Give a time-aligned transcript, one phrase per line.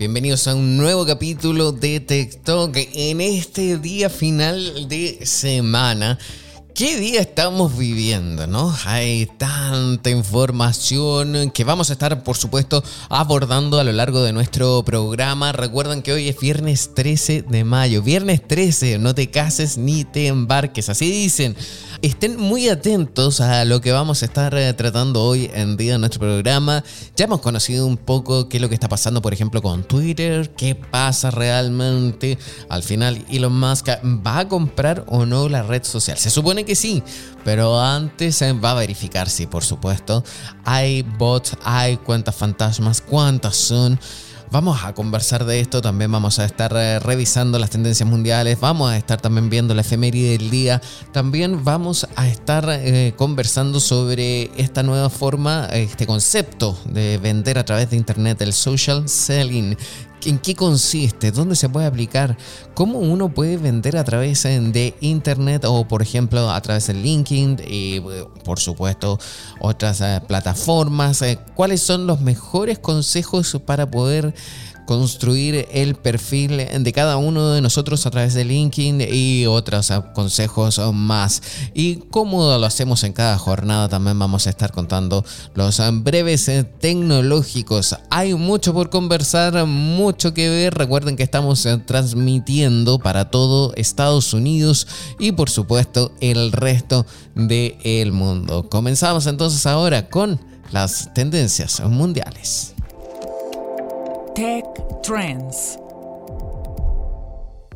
[0.00, 6.18] Bienvenidos a un nuevo capítulo de TikTok en este día final de semana.
[6.74, 8.74] ¿Qué día estamos viviendo, no?
[8.86, 14.82] Hay tanta información que vamos a estar, por supuesto, abordando a lo largo de nuestro
[14.86, 15.52] programa.
[15.52, 18.02] Recuerden que hoy es viernes 13 de mayo.
[18.02, 21.54] Viernes 13, no te cases ni te embarques, así dicen.
[22.02, 26.00] Estén muy atentos a lo que vamos a estar eh, tratando hoy en día en
[26.00, 26.82] nuestro programa.
[27.14, 30.48] Ya hemos conocido un poco qué es lo que está pasando, por ejemplo, con Twitter,
[30.56, 32.38] qué pasa realmente.
[32.70, 33.88] Al final, Elon Musk
[34.26, 36.16] va a comprar o no la red social.
[36.16, 37.02] Se supone que sí,
[37.44, 40.24] pero antes va a verificar si, por supuesto,
[40.64, 44.00] hay bots, hay cuentas fantasmas, cuántas son.
[44.52, 48.90] Vamos a conversar de esto, también vamos a estar eh, revisando las tendencias mundiales, vamos
[48.90, 54.50] a estar también viendo la efeméride del día, también vamos a estar eh, conversando sobre
[54.60, 59.76] esta nueva forma, este concepto de vender a través de internet, el social selling,
[60.24, 61.32] ¿En qué consiste?
[61.32, 62.36] ¿Dónde se puede aplicar?
[62.74, 66.94] ¿Cómo uno puede vender a través eh, de Internet o, por ejemplo, a través de
[66.94, 69.18] LinkedIn y, eh, por supuesto,
[69.60, 71.24] otras eh, plataformas?
[71.54, 74.34] ¿Cuáles son los mejores consejos para poder
[74.90, 80.80] construir el perfil de cada uno de nosotros a través de LinkedIn y otros consejos
[80.92, 81.42] más.
[81.74, 85.24] Y cómo lo hacemos en cada jornada, también vamos a estar contando
[85.54, 87.94] los breves tecnológicos.
[88.10, 90.74] Hay mucho por conversar, mucho que ver.
[90.74, 94.88] Recuerden que estamos transmitiendo para todo Estados Unidos
[95.20, 98.68] y por supuesto el resto del mundo.
[98.68, 100.40] Comenzamos entonces ahora con
[100.72, 102.74] las tendencias mundiales.
[104.34, 104.64] Tech
[105.02, 105.78] Trends.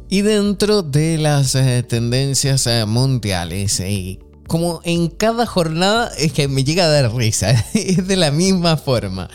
[0.09, 6.47] Y dentro de las eh, tendencias eh, mundiales, eh, como en cada jornada es que
[6.47, 9.29] me llega a dar risa, es de la misma forma.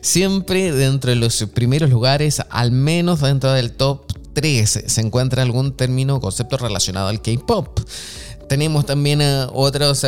[0.00, 5.76] Siempre dentro de los primeros lugares, al menos dentro del top 3, se encuentra algún
[5.76, 7.80] término o concepto relacionado al K-Pop.
[8.48, 10.02] Tenemos también otras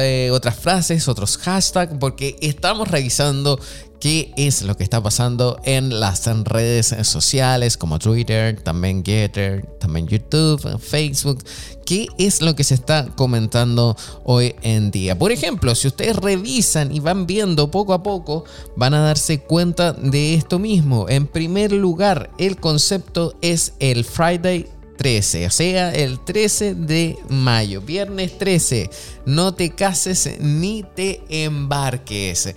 [0.61, 3.59] frases, otros hashtags, porque estamos revisando
[4.01, 10.07] qué es lo que está pasando en las redes sociales como Twitter, también Getter, también
[10.07, 11.43] YouTube, Facebook.
[11.85, 15.19] ¿Qué es lo que se está comentando hoy en día?
[15.19, 18.45] Por ejemplo, si ustedes revisan y van viendo poco a poco,
[18.77, 21.09] van a darse cuenta de esto mismo.
[21.09, 27.83] En primer lugar, el concepto es el Friday 13, o sea, el 13 de mayo,
[27.83, 28.91] viernes 13.
[29.27, 32.55] No te cases ni te embarques.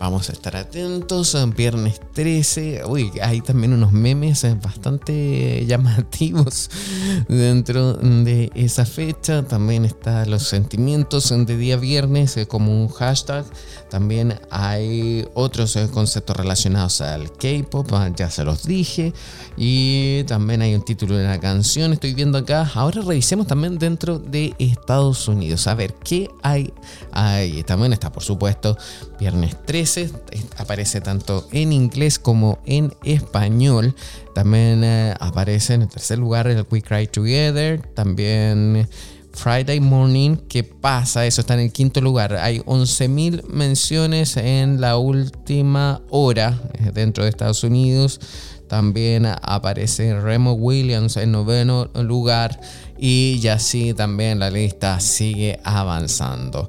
[0.00, 1.36] Vamos a estar atentos.
[1.54, 2.84] Viernes 13.
[2.86, 6.70] Uy, hay también unos memes eh, bastante llamativos
[7.28, 9.42] dentro de esa fecha.
[9.42, 13.44] También están los sentimientos de día viernes eh, como un hashtag.
[13.90, 19.12] También hay otros eh, conceptos relacionados al K-pop, ah, ya se los dije.
[19.58, 21.92] Y también hay un título de la canción.
[21.92, 22.66] Estoy viendo acá.
[22.74, 25.66] Ahora revisemos también dentro de Estados Unidos.
[25.66, 26.72] A ver qué hay
[27.12, 27.62] ahí.
[27.64, 28.78] También está, por supuesto,
[29.20, 30.10] viernes 13
[30.56, 33.94] aparece tanto en inglés como en español.
[34.34, 37.80] También eh, aparece en el tercer lugar el We Cry Together.
[37.94, 38.88] También
[39.32, 40.36] Friday Morning.
[40.48, 41.26] ¿Qué pasa?
[41.26, 42.34] Eso está en el quinto lugar.
[42.36, 48.20] Hay 11.000 menciones en la última hora eh, dentro de Estados Unidos.
[48.68, 52.60] También aparece Remo Williams en noveno lugar
[53.00, 56.68] y así también la lista sigue avanzando.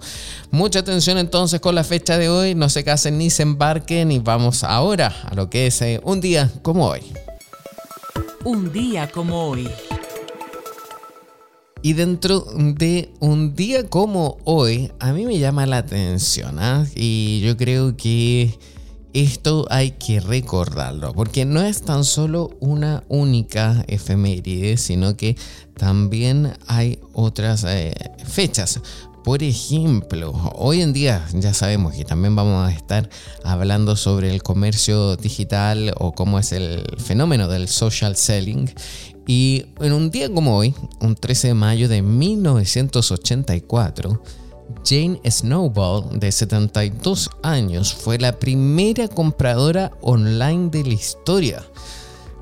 [0.49, 4.19] Mucha atención entonces con la fecha de hoy, no se casen ni se embarquen y
[4.19, 7.01] vamos ahora a lo que es eh, un día como hoy.
[8.45, 9.69] Un día como hoy.
[11.81, 16.85] Y dentro de un día como hoy, a mí me llama la atención ¿ah?
[16.95, 18.57] y yo creo que
[19.13, 25.35] esto hay que recordarlo, porque no es tan solo una única efeméride, sino que
[25.81, 28.79] también hay otras eh, fechas.
[29.23, 33.09] Por ejemplo, hoy en día ya sabemos que también vamos a estar
[33.43, 38.69] hablando sobre el comercio digital o cómo es el fenómeno del social selling.
[39.25, 44.21] Y en un día como hoy, un 13 de mayo de 1984,
[44.85, 51.65] Jane Snowball, de 72 años, fue la primera compradora online de la historia.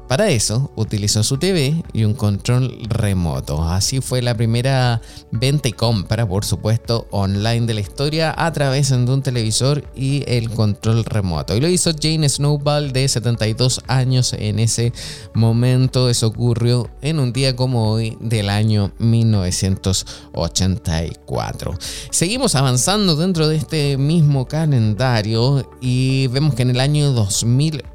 [0.10, 3.64] Para eso utilizó su TV y un control remoto.
[3.64, 8.90] Así fue la primera venta y compra, por supuesto, online de la historia a través
[8.90, 11.56] de un televisor y el control remoto.
[11.56, 14.94] Y lo hizo Jane Snowball de 72 años en ese
[15.36, 16.10] momento.
[16.10, 21.78] Eso ocurrió en un día como hoy del año 1984.
[22.10, 27.14] Seguimos avanzando dentro de este mismo calendario y vemos que en el año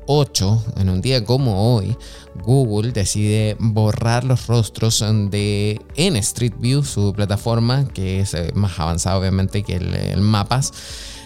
[0.06, 1.96] 2008, en un día como hoy,
[2.44, 8.78] Google decide borrar los rostros de en Street View, su plataforma, que es eh, más
[8.78, 10.72] avanzada obviamente que el, el Mapas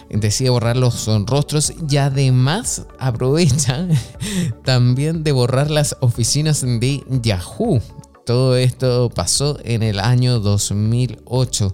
[0.09, 3.87] decide borrar los rostros y además aprovecha
[4.63, 7.81] también de borrar las oficinas de Yahoo.
[8.29, 11.73] Todo esto pasó en el año 2008,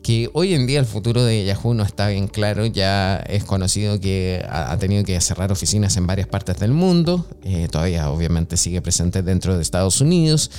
[0.00, 3.98] que hoy en día el futuro de Yahoo no está bien claro, ya es conocido
[3.98, 8.80] que ha tenido que cerrar oficinas en varias partes del mundo, eh, todavía obviamente sigue
[8.80, 10.52] presente dentro de Estados Unidos,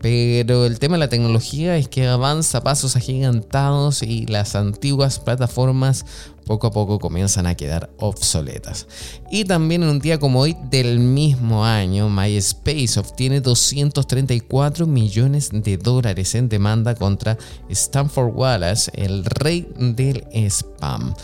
[0.00, 6.06] pero el tema de la tecnología es que avanza pasos agigantados y las antiguas plataformas
[6.44, 8.86] poco a poco comienzan a quedar obsoletas.
[9.30, 15.76] Y también en un día como hoy del mismo año, MySpace obtiene 234 millones de
[15.76, 17.36] dólares en demanda contra
[17.68, 21.14] Stanford Wallace, el rey del spam.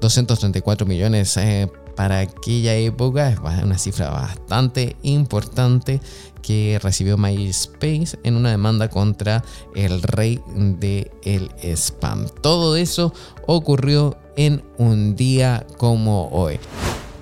[0.00, 6.00] 234 millones eh, para aquella época es una cifra bastante importante
[6.40, 9.44] que recibió MySpace en una demanda contra
[9.74, 12.26] el rey del el spam.
[12.40, 13.12] Todo eso
[13.46, 16.58] ocurrió en un día como hoy.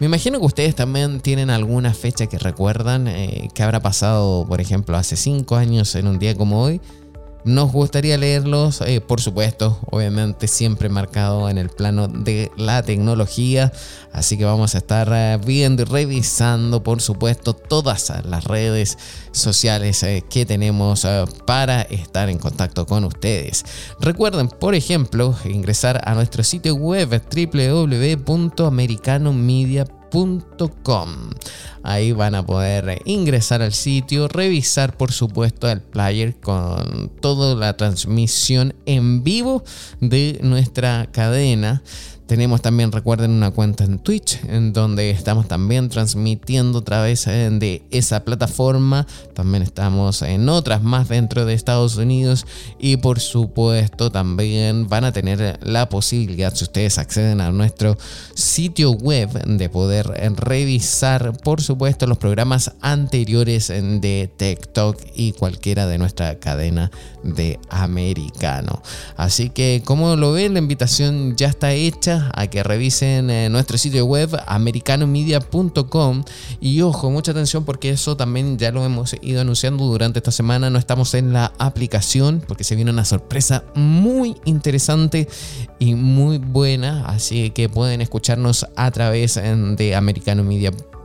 [0.01, 4.61] Me imagino que ustedes también tienen alguna fecha que recuerdan eh, que habrá pasado, por
[4.61, 6.81] ejemplo, hace 5 años en un día como hoy.
[7.49, 13.73] Nos gustaría leerlos, eh, por supuesto, obviamente siempre marcado en el plano de la tecnología.
[14.13, 18.99] Así que vamos a estar eh, viendo y revisando, por supuesto, todas las redes
[19.33, 21.07] sociales eh, que tenemos
[21.47, 23.65] para estar en contacto con ustedes.
[23.99, 29.98] Recuerden, por ejemplo, ingresar a nuestro sitio web www.americanomedia.com
[31.83, 37.77] Ahí van a poder ingresar al sitio, revisar por supuesto el player con toda la
[37.77, 39.63] transmisión en vivo
[40.01, 41.83] de nuestra cadena.
[42.29, 47.49] Tenemos también, recuerden, una cuenta en Twitch, en donde estamos también transmitiendo a través eh,
[47.51, 49.07] de esa plataforma.
[49.33, 52.47] También estamos en otras más dentro de Estados Unidos.
[52.79, 57.97] Y por supuesto, también van a tener la posibilidad, si ustedes acceden a nuestro
[58.35, 65.97] sitio web, de poder revisar, por supuesto, los programas anteriores de TikTok y cualquiera de
[65.97, 66.91] nuestra cadena
[67.23, 68.83] de americano.
[69.17, 73.79] Así que, como lo ven, la invitación ya está hecha a que revisen eh, nuestro
[73.79, 76.25] sitio web americanomedia.com
[76.61, 80.71] y ojo, mucha atención porque eso también ya lo hemos ido anunciando durante esta semana,
[80.71, 85.29] no estamos en la aplicación porque se viene una sorpresa muy interesante
[85.79, 90.98] y muy buena, así que pueden escucharnos a través eh, de americanomedia.com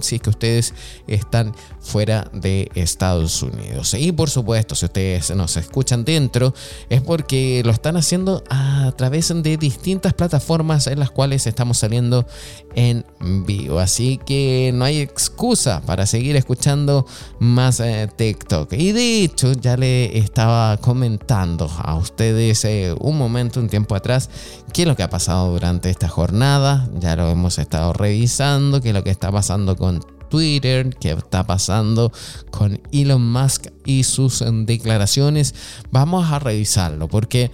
[0.00, 0.74] si es que ustedes
[1.06, 3.94] están fuera de Estados Unidos.
[3.94, 6.54] Y por supuesto, si ustedes nos escuchan dentro,
[6.88, 12.26] es porque lo están haciendo a través de distintas plataformas en las cuales estamos saliendo
[12.74, 13.04] en
[13.46, 13.78] vivo.
[13.78, 17.06] Así que no hay excusa para seguir escuchando
[17.38, 18.72] más eh, TikTok.
[18.72, 24.28] Y de hecho, ya le estaba comentando a ustedes eh, un momento, un tiempo atrás,
[24.72, 26.88] qué es lo que ha pasado durante esta jornada.
[26.98, 31.46] Ya lo hemos estado revisando, qué es lo que está pasando con Twitter, qué está
[31.46, 32.12] pasando
[32.50, 35.54] con Elon Musk y sus declaraciones.
[35.90, 37.50] Vamos a revisarlo porque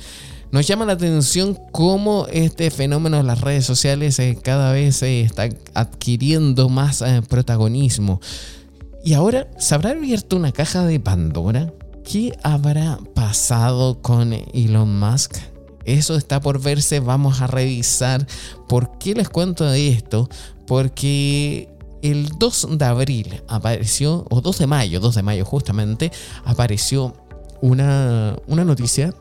[0.52, 5.23] nos llama la atención cómo este fenómeno de las redes sociales eh, cada vez se
[5.23, 8.21] está adquiriendo más eh, protagonismo.
[9.02, 11.73] Y ahora, ¿se habrá abierto una caja de Pandora?
[12.05, 15.37] ¿Qué habrá pasado con Elon Musk?
[15.85, 18.26] Eso está por verse, vamos a revisar.
[18.69, 20.29] ¿Por qué les cuento de esto?
[20.66, 21.69] Porque
[22.02, 26.11] el 2 de abril apareció, o 2 de mayo, 2 de mayo justamente,
[26.45, 27.14] apareció
[27.61, 29.14] una, una noticia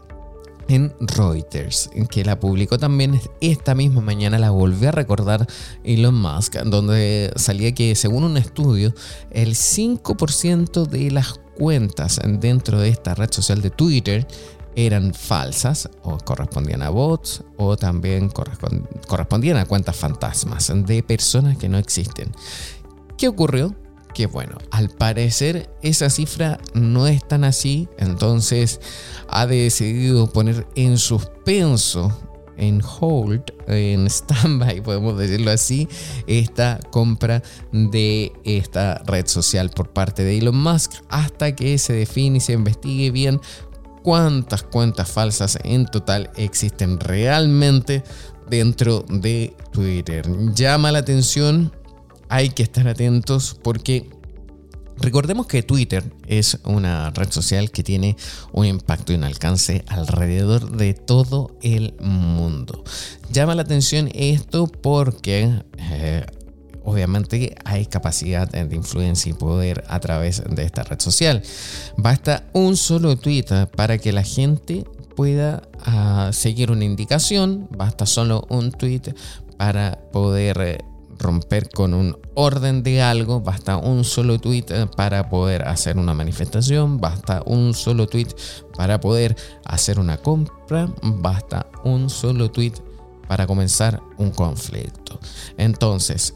[0.68, 5.48] en Reuters, que la publicó también esta misma mañana, la volvió a recordar
[5.84, 8.94] Elon Musk, donde salía que según un estudio,
[9.32, 14.28] el 5% de las cuentas dentro de esta red social de Twitter
[14.76, 18.30] eran falsas o correspondían a bots o también
[19.08, 22.32] correspondían a cuentas fantasmas de personas que no existen.
[23.18, 23.76] ¿Qué ocurrió?
[24.14, 28.82] Que bueno, al parecer esa cifra no es tan así, entonces
[29.30, 32.12] ha decidido poner en suspenso
[32.62, 35.88] en hold, en standby, podemos decirlo así,
[36.28, 42.38] esta compra de esta red social por parte de Elon Musk hasta que se define
[42.38, 43.42] y se investigue bien
[44.04, 48.04] cuántas cuentas falsas en total existen realmente
[48.50, 50.26] dentro de Twitter.
[50.54, 51.72] Llama la atención,
[52.30, 54.10] hay que estar atentos porque
[55.02, 58.16] Recordemos que Twitter es una red social que tiene
[58.52, 62.84] un impacto y un alcance alrededor de todo el mundo.
[63.32, 66.26] Llama la atención esto porque eh,
[66.84, 71.42] obviamente hay capacidad de influencia y poder a través de esta red social.
[71.98, 73.46] Basta un solo tweet
[73.76, 74.86] para que la gente
[75.16, 79.14] pueda ah, seguir una indicación, basta solo un tweet
[79.58, 80.78] para poder eh,
[81.20, 86.14] romper con un orden de algo, basta un solo tweet eh, para poder hacer una
[86.14, 88.30] manifestación, basta un solo tweet
[88.76, 89.36] para poder
[89.66, 92.74] hacer una compra, basta un solo tweet
[93.28, 95.20] para comenzar un conflicto.
[95.58, 96.34] Entonces,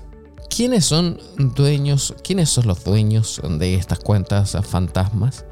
[0.55, 5.43] ¿quiénes son dueños, quiénes son los dueños de estas cuentas fantasmas?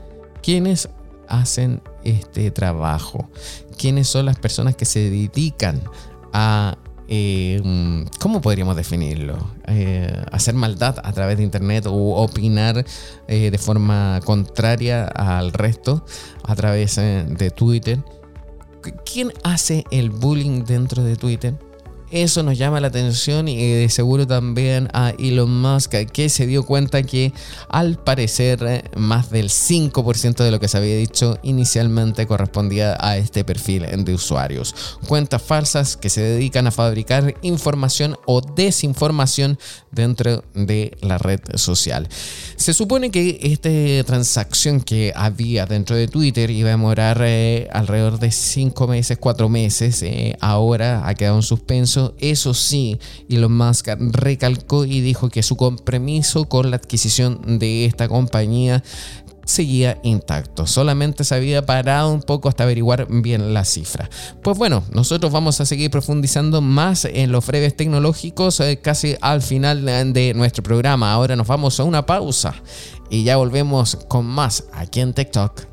[0.41, 0.88] ¿Quiénes
[1.27, 3.29] hacen este trabajo?
[3.77, 5.81] ¿Quiénes son las personas que se dedican
[6.31, 6.77] a
[7.10, 7.62] eh,
[8.19, 9.38] ¿cómo podríamos definirlo?
[9.67, 12.86] Eh, hacer maldad a través de Internet o opinar
[13.27, 16.05] eh, de forma contraria al resto
[16.43, 18.00] a través de Twitter.
[19.05, 21.55] ¿Quién hace el bullying dentro de Twitter?
[22.13, 26.63] Eso nos llama la atención y de seguro también a Elon Musk que se dio
[26.63, 27.34] cuenta que
[27.70, 33.17] al parecer eh, más del 5% de lo que se había dicho inicialmente correspondía a
[33.17, 34.75] este perfil de usuarios.
[35.08, 39.58] Cuentas falsas que se dedican a fabricar información o desinformación
[39.89, 42.08] dentro de la red social.
[42.58, 48.20] Se supone que esta transacción que había dentro de Twitter iba a demorar eh, alrededor
[48.20, 50.03] de 5 meses, 4 meses.
[50.03, 55.55] Eh, ahora ha quedado en suspenso eso sí, Elon Musk recalcó y dijo que su
[55.55, 58.83] compromiso con la adquisición de esta compañía
[59.45, 60.65] seguía intacto.
[60.67, 64.10] Solamente se había parado un poco hasta averiguar bien la cifra.
[64.41, 69.41] Pues bueno, nosotros vamos a seguir profundizando más en los breves tecnológicos eh, casi al
[69.41, 71.12] final de nuestro programa.
[71.12, 72.55] Ahora nos vamos a una pausa
[73.10, 75.73] y ya volvemos con más aquí en TikTok.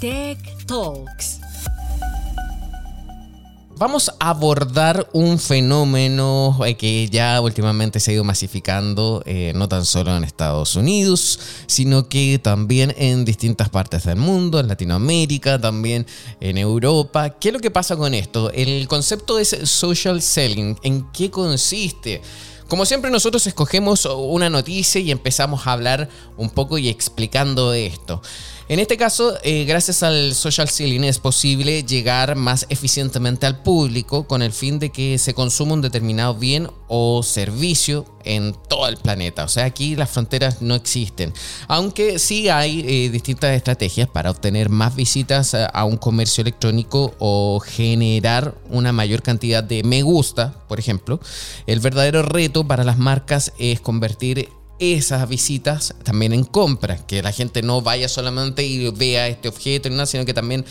[0.00, 1.40] Tech Talks.
[3.78, 9.68] Vamos a abordar un fenómeno eh, que ya últimamente se ha ido masificando, eh, no
[9.68, 15.60] tan solo en Estados Unidos, sino que también en distintas partes del mundo, en Latinoamérica,
[15.60, 16.06] también
[16.40, 17.30] en Europa.
[17.38, 18.50] ¿Qué es lo que pasa con esto?
[18.52, 20.78] El concepto es social selling.
[20.82, 22.22] ¿En qué consiste?
[22.68, 28.20] Como siempre nosotros escogemos una noticia y empezamos a hablar un poco y explicando esto.
[28.68, 34.26] En este caso, eh, gracias al social selling es posible llegar más eficientemente al público
[34.26, 38.96] con el fin de que se consuma un determinado bien o servicio en todo el
[38.96, 39.44] planeta.
[39.44, 41.32] O sea, aquí las fronteras no existen.
[41.68, 47.14] Aunque sí hay eh, distintas estrategias para obtener más visitas a, a un comercio electrónico
[47.20, 51.20] o generar una mayor cantidad de me gusta, por ejemplo.
[51.68, 57.32] El verdadero reto para las marcas es convertir esas visitas también en compra, que la
[57.32, 60.64] gente no vaya solamente y vea este objeto, sino que también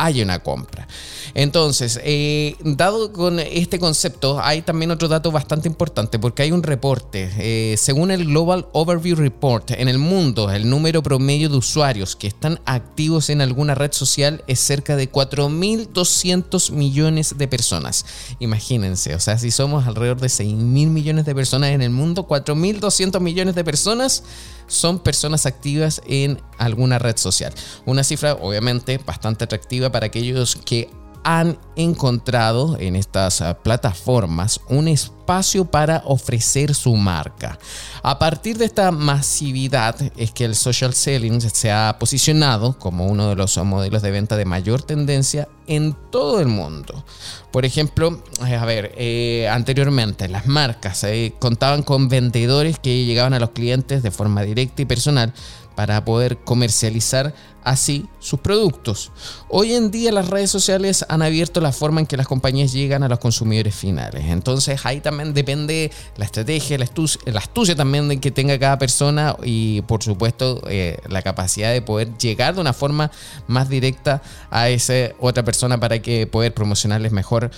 [0.00, 0.88] hay una compra.
[1.34, 6.62] Entonces, eh, dado con este concepto, hay también otro dato bastante importante porque hay un
[6.62, 7.30] reporte.
[7.38, 12.26] Eh, según el Global Overview Report, en el mundo el número promedio de usuarios que
[12.26, 18.06] están activos en alguna red social es cerca de 4.200 millones de personas.
[18.38, 20.56] Imagínense, o sea, si somos alrededor de 6.000
[20.88, 24.24] millones de personas en el mundo, 4.200 millones de personas
[24.70, 27.52] son personas activas en alguna red social.
[27.84, 30.88] Una cifra obviamente bastante atractiva para aquellos que
[31.24, 37.58] han encontrado en estas ah, plataformas un espacio para ofrecer su marca.
[38.02, 43.28] A partir de esta masividad es que el social selling se ha posicionado como uno
[43.28, 47.04] de los modelos de venta de mayor tendencia en todo el mundo.
[47.52, 53.34] Por ejemplo, eh, a ver, eh, anteriormente las marcas eh, contaban con vendedores que llegaban
[53.34, 55.32] a los clientes de forma directa y personal
[55.80, 57.32] para poder comercializar
[57.64, 59.12] así sus productos.
[59.48, 63.02] Hoy en día las redes sociales han abierto la forma en que las compañías llegan
[63.02, 64.26] a los consumidores finales.
[64.26, 69.80] Entonces ahí también depende la estrategia, la astucia, también de que tenga cada persona y
[69.82, 73.10] por supuesto eh, la capacidad de poder llegar de una forma
[73.46, 77.50] más directa a esa otra persona para que poder promocionarles mejor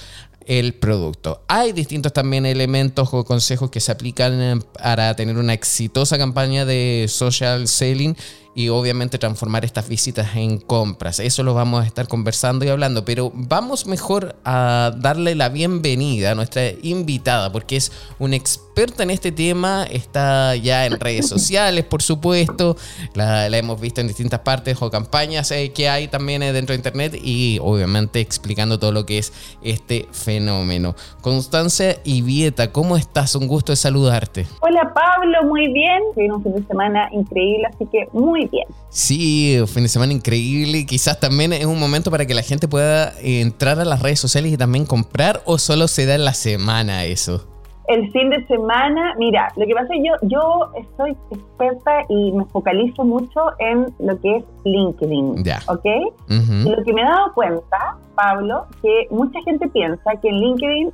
[0.47, 1.43] el producto.
[1.49, 7.07] Hay distintos también elementos o consejos que se aplican para tener una exitosa campaña de
[7.09, 8.17] social selling
[8.55, 11.21] y obviamente transformar estas visitas en compras.
[11.21, 16.33] Eso lo vamos a estar conversando y hablando, pero vamos mejor a darle la bienvenida
[16.33, 18.37] a nuestra invitada porque es una
[18.73, 22.75] experta en este tema, está ya en redes sociales, por supuesto,
[23.13, 26.79] la, hemos visto en distintas partes o campañas eh, que hay también eh, dentro de
[26.79, 29.31] Internet y obviamente explicando todo lo que es
[29.63, 30.95] este fenómeno.
[31.21, 33.35] Constancia Vieta, ¿cómo estás?
[33.35, 34.47] Un gusto de saludarte.
[34.61, 36.03] Hola Pablo, muy bien.
[36.15, 38.65] Tiene un fin de semana increíble, así que muy bien.
[38.89, 40.87] Sí, un fin de semana increíble.
[40.87, 44.51] Quizás también es un momento para que la gente pueda entrar a las redes sociales
[44.51, 47.52] y también comprar o solo se da en la semana eso.
[47.93, 52.33] El fin de semana, mira, lo que pasa es que yo, yo estoy experta y
[52.33, 55.61] me focalizo mucho en lo que es LinkedIn, ya.
[55.69, 55.85] ¿ok?
[56.31, 60.93] Y lo que me he dado cuenta, Pablo, que mucha gente piensa que en LinkedIn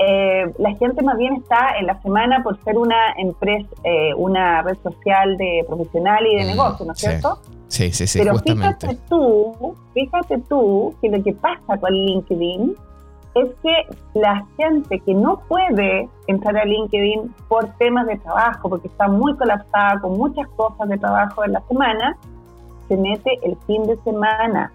[0.00, 4.62] eh, la gente más bien está en la semana por ser una empresa, eh, una
[4.62, 7.38] red social de profesional y de mm, negocio, ¿no es cierto?
[7.68, 8.18] Sí, sí, sí.
[8.18, 12.74] Pero fíjate tú, fíjate tú que lo que pasa con LinkedIn
[13.34, 18.88] es que la gente que no puede entrar a LinkedIn por temas de trabajo, porque
[18.88, 22.16] está muy colapsada con muchas cosas de trabajo en la semana,
[22.88, 24.72] se mete el fin de semana.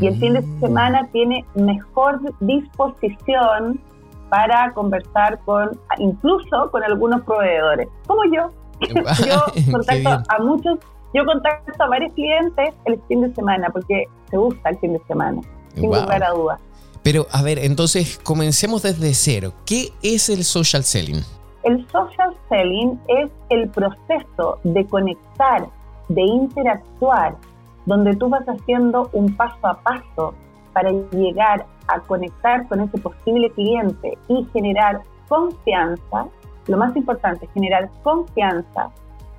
[0.00, 0.60] Y el fin de mm.
[0.60, 3.80] semana tiene mejor disposición
[4.28, 8.50] para conversar con, incluso con algunos proveedores, como yo.
[9.24, 10.78] yo contacto a muchos,
[11.14, 14.98] yo contacto a varios clientes el fin de semana, porque se gusta el fin de
[15.06, 15.40] semana,
[15.74, 16.60] sin lugar a dudas.
[17.04, 19.52] Pero a ver, entonces comencemos desde cero.
[19.66, 21.20] ¿Qué es el social selling?
[21.62, 25.68] El social selling es el proceso de conectar,
[26.08, 27.36] de interactuar,
[27.84, 30.34] donde tú vas haciendo un paso a paso
[30.72, 36.26] para llegar a conectar con ese posible cliente y generar confianza,
[36.66, 38.90] lo más importante, generar confianza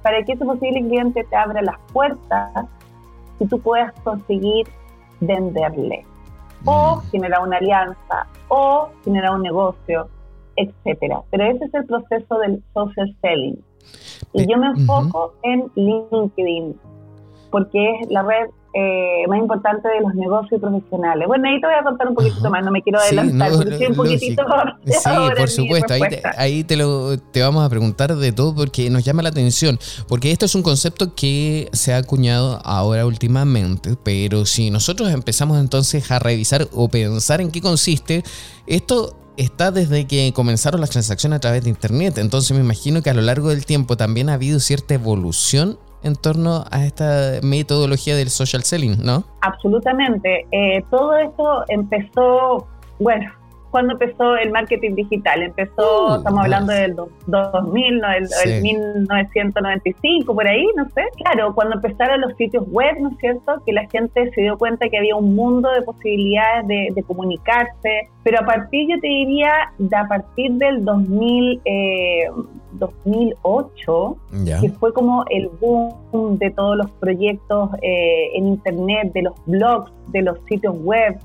[0.03, 2.67] para que ese posible cliente te abra las puertas
[3.39, 4.67] y tú puedas conseguir
[5.19, 6.05] venderle.
[6.65, 7.09] O Mm.
[7.11, 10.07] generar una alianza, o generar un negocio,
[10.55, 11.21] etcétera.
[11.31, 13.57] Pero ese es el proceso del social selling.
[14.33, 16.75] Y yo me enfoco en LinkedIn,
[17.51, 21.25] porque es la red eh, más importante de los negocios profesionales.
[21.29, 22.49] Bueno, ahí te voy a contar un poquito Ajá.
[22.49, 24.43] más, no me quiero Sí, adelantar, no, porque estoy un poquitito
[24.85, 25.93] Sí, en por supuesto.
[25.93, 29.29] Ahí te, ahí te lo te vamos a preguntar de todo porque nos llama la
[29.29, 29.79] atención.
[30.09, 33.95] Porque esto es un concepto que se ha acuñado ahora últimamente.
[34.03, 38.23] Pero si nosotros empezamos entonces a revisar o pensar en qué consiste,
[38.67, 42.17] esto está desde que comenzaron las transacciones a través de Internet.
[42.17, 46.15] Entonces me imagino que a lo largo del tiempo también ha habido cierta evolución en
[46.15, 49.23] torno a esta metodología del social selling, ¿no?
[49.41, 50.45] Absolutamente.
[50.51, 52.67] Eh, todo esto empezó,
[52.99, 53.31] bueno,
[53.71, 55.41] cuando empezó el marketing digital?
[55.41, 56.81] Empezó, Uh, estamos hablando nice.
[56.83, 58.49] del do- 2000, no, el, Sí.
[58.49, 61.01] el 1995, por ahí, no sé.
[61.17, 63.61] Claro, cuando empezaron los sitios web, ¿no es cierto?
[63.65, 68.09] Que la gente se dio cuenta que había un mundo de posibilidades de, de comunicarse,
[68.23, 72.29] pero a partir, yo te diría, de a partir del 2000, eh,
[72.79, 74.59] 2008, Ya.
[74.61, 79.91] que fue como el boom de todos los proyectos eh, en internet, de los blogs,
[80.07, 81.17] de los sitios web.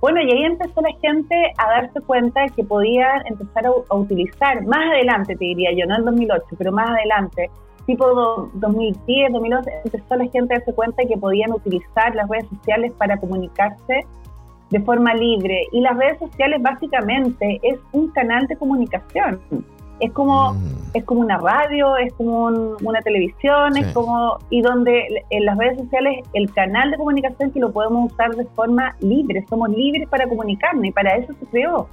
[0.00, 4.64] Bueno, y ahí empezó la gente a darse cuenta que podía empezar a, a utilizar,
[4.66, 7.48] más adelante te diría yo, no en 2008, pero más adelante,
[7.86, 12.46] tipo do- 2010, 2011, empezó la gente a darse cuenta que podían utilizar las redes
[12.48, 14.04] sociales para comunicarse
[14.70, 15.66] de forma libre.
[15.70, 19.40] Y las redes sociales básicamente es un canal de comunicación.
[20.02, 20.58] Es como Mm.
[20.94, 23.80] es como una radio, es como un- una televisión, Sí.
[23.80, 28.12] es como y donde en las redes sociales el canal de comunicación que lo podemos
[28.12, 31.88] usar de forma libre, somos libres para comunicarnos y para eso se creó.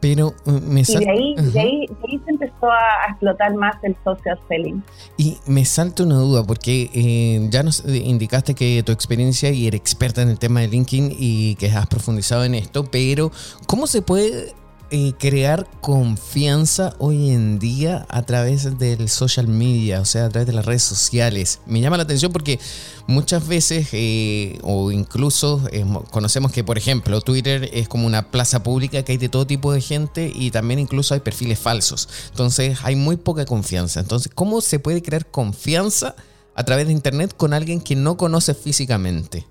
[0.00, 3.76] Pero uh, me Y de ahí, de ahí, de ahí se empezó a, explotar más
[3.82, 4.82] el social selling.
[5.16, 9.66] Y me salta una duda, porque eh, ya nos eh, indicaste que tu experiencia y
[9.66, 13.30] eres experta en el tema de LinkedIn y que has profundizado en esto, pero
[13.66, 14.52] ¿cómo se puede
[14.90, 20.46] eh, crear confianza hoy en día a través del social media, o sea, a través
[20.46, 21.60] de las redes sociales?
[21.66, 22.60] Me llama la atención porque
[23.06, 28.30] muchas veces, eh, o incluso eh, mo- conocemos que, por ejemplo, Twitter es como una
[28.30, 32.08] plaza pública que hay de todo tipo de gente y también incluso hay perfiles falsos.
[32.30, 34.00] Entonces hay muy poca confianza.
[34.00, 36.14] Entonces, ¿cómo se puede crear confianza
[36.54, 39.46] a través de Internet con alguien que no conoce físicamente?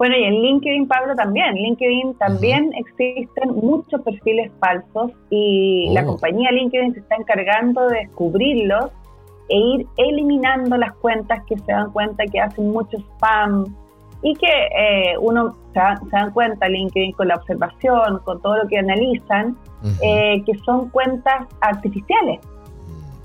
[0.00, 1.54] Bueno, y en LinkedIn, Pablo, también.
[1.56, 5.92] LinkedIn también existen muchos perfiles falsos y Oh.
[5.94, 8.86] la compañía LinkedIn se está encargando de descubrirlos
[9.50, 13.66] e ir eliminando las cuentas que se dan cuenta que hacen mucho spam
[14.22, 18.56] y que eh, uno se, da- se dan cuenta LinkedIn con la observación, con todo
[18.56, 19.54] lo que analizan,
[20.02, 22.40] eh, que son cuentas artificiales.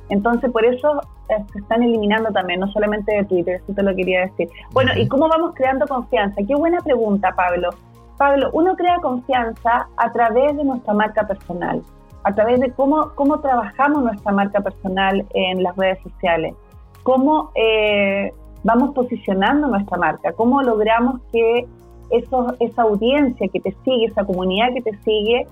[0.09, 3.95] Entonces, por eso eh, se están eliminando también, no solamente de Twitter, eso te lo
[3.95, 4.49] quería decir.
[4.71, 6.41] Bueno, ¿y cómo vamos creando confianza?
[6.47, 7.69] Qué buena pregunta, Pablo.
[8.17, 11.81] Pablo, uno crea confianza a través de nuestra marca personal,
[12.23, 16.55] a través de cómo, cómo trabajamos nuestra marca personal en las redes sociales,
[17.03, 18.31] cómo eh,
[18.63, 21.67] vamos posicionando nuestra marca, cómo logramos que
[22.09, 25.47] esos, esa audiencia que te sigue, esa comunidad que te sigue,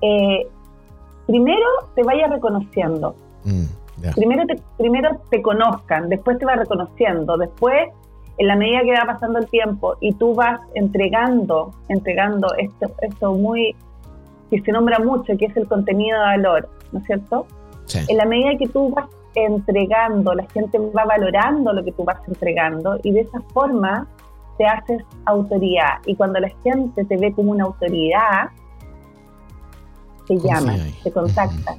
[0.00, 0.48] eh,
[1.26, 3.14] primero te vaya reconociendo,
[3.46, 3.66] Mm,
[4.14, 7.88] primero te, primero te conozcan, después te va reconociendo, después,
[8.38, 13.34] en la medida que va pasando el tiempo y tú vas entregando, entregando esto, esto
[13.34, 13.74] muy,
[14.50, 17.46] que se nombra mucho, que es el contenido de valor, ¿no es cierto?
[17.86, 18.00] Sí.
[18.08, 22.18] En la medida que tú vas entregando, la gente va valorando lo que tú vas
[22.26, 24.06] entregando y de esa forma
[24.58, 25.98] te haces autoridad.
[26.06, 28.50] Y cuando la gente te ve como una autoridad,
[30.26, 31.76] te llaman, te contactan.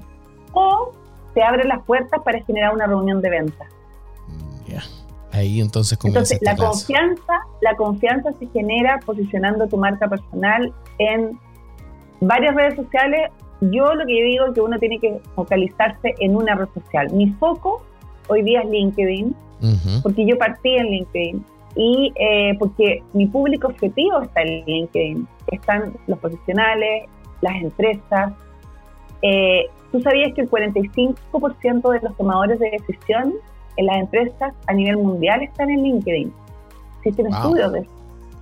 [0.53, 0.91] O
[1.37, 3.67] te abren las puertas para generar una reunión de venta.
[4.67, 4.81] Ya.
[5.31, 11.39] Ahí entonces comienza Entonces, la confianza, la confianza se genera posicionando tu marca personal en
[12.21, 13.29] varias redes sociales.
[13.61, 17.13] Yo lo que digo es que uno tiene que focalizarse en una red social.
[17.13, 17.83] Mi foco
[18.29, 19.35] hoy día es LinkedIn,
[20.01, 21.45] porque yo partí en LinkedIn
[21.75, 25.27] y eh, porque mi público objetivo está en LinkedIn.
[25.51, 27.03] Están los profesionales,
[27.41, 28.33] las empresas.
[29.21, 33.33] Eh, ¿Tú sabías que el 45% de los tomadores de decisión
[33.77, 36.33] en las empresas a nivel mundial están en LinkedIn?
[36.99, 37.35] Existen Wow.
[37.35, 37.89] estudios de eso.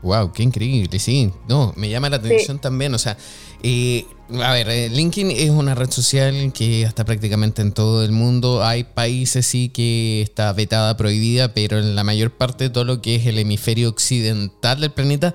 [0.02, 1.32] Wow, qué increíble, sí.
[1.48, 2.94] No, me llama la atención también.
[2.94, 3.18] O sea,
[3.64, 4.06] eh,
[4.40, 8.64] a ver, eh, LinkedIn es una red social que está prácticamente en todo el mundo.
[8.64, 13.02] Hay países sí que está vetada, prohibida, pero en la mayor parte de todo lo
[13.02, 15.34] que es el hemisferio occidental del planeta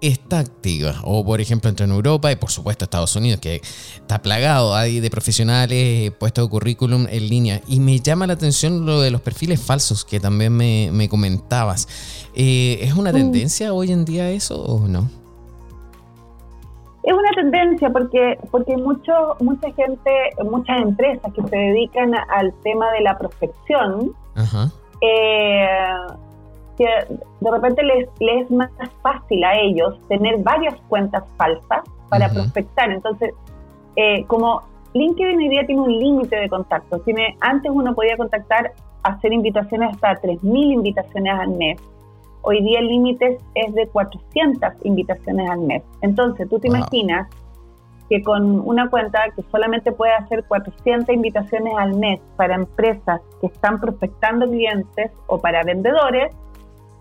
[0.00, 0.94] está activa.
[1.04, 3.56] O por ejemplo, entre en Europa y por supuesto Estados Unidos, que
[3.96, 7.60] está plagado ahí de profesionales, eh, puestos de currículum en línea.
[7.66, 11.88] Y me llama la atención lo de los perfiles falsos que también me, me comentabas.
[12.34, 13.14] Eh, ¿Es una Mm.
[13.14, 15.08] tendencia hoy en día eso o no?
[17.02, 20.10] Es una tendencia porque porque mucho mucha gente,
[20.44, 24.12] muchas empresas que se dedican al tema de la prospección,
[25.00, 25.66] eh,
[26.80, 26.86] que
[27.40, 28.70] de repente les, les, es más
[29.02, 32.90] fácil a ellos tener varias cuentas falsas para prospectar.
[32.90, 33.34] Entonces,
[33.96, 34.62] eh, como
[34.94, 39.92] LinkedIn hoy día tiene un límite de contactos, tiene, antes uno podía contactar, hacer invitaciones
[39.92, 41.78] hasta 3.000 invitaciones al mes.
[42.40, 45.82] Hoy día el límite es de 400 invitaciones al mes.
[46.00, 47.28] Entonces, tú te imaginas
[48.08, 53.48] que con una cuenta que solamente puede hacer 400 invitaciones al mes para empresas que
[53.48, 56.34] están prospectando clientes o para vendedores,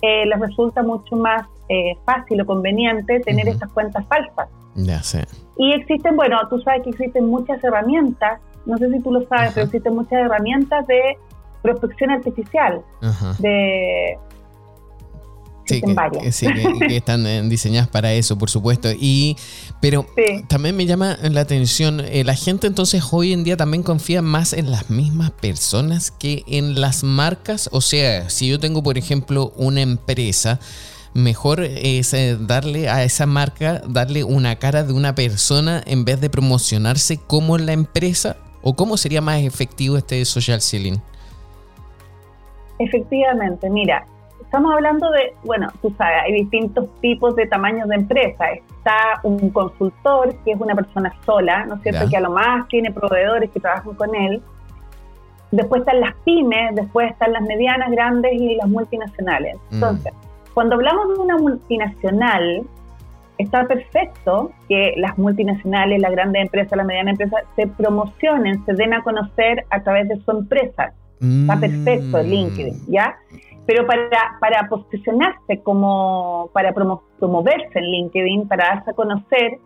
[0.01, 4.49] eh, les resulta mucho más eh, fácil o conveniente tener estas cuentas falsas.
[4.75, 5.25] Ya sé.
[5.57, 9.53] Y existen, bueno, tú sabes que existen muchas herramientas, no sé si tú lo sabes,
[9.53, 11.17] pero existen muchas herramientas de
[11.61, 12.81] prospección artificial,
[13.39, 14.17] de
[16.31, 18.89] Sí, que, están eh, diseñadas para eso, por supuesto.
[18.91, 19.37] Y,
[19.79, 20.05] pero
[20.47, 24.53] también me llama la atención, eh, la gente entonces hoy en día también confía más
[24.53, 27.69] en las mismas personas que en las marcas.
[27.71, 30.59] O sea, si yo tengo, por ejemplo, una empresa,
[31.13, 36.21] mejor es eh, darle a esa marca, darle una cara de una persona en vez
[36.21, 38.37] de promocionarse como la empresa.
[38.61, 41.01] ¿O cómo sería más efectivo este social selling?
[42.79, 44.05] Efectivamente, mira,
[44.49, 48.49] estamos hablando de, bueno, tú sabes, hay distintos tipos de tamaños de empresa.
[48.49, 52.09] Está un consultor, que es una persona sola, ¿no es cierto?
[52.09, 54.41] Que a lo más tiene proveedores que trabajan con él.
[55.51, 59.55] Después están las pymes, después están las medianas, grandes y las multinacionales.
[59.69, 59.73] Mm.
[59.75, 60.13] Entonces,
[60.55, 62.63] cuando hablamos de una multinacional,
[63.37, 68.95] está perfecto que las multinacionales, las grandes empresas, las medianas empresas se promocionen, se den
[68.95, 70.91] a conocer a través de su empresa.
[71.21, 73.17] Está perfecto el LinkedIn, ¿ya?
[73.65, 79.59] Pero para, para posicionarse como, para promoverse en LinkedIn, para darse a conocer,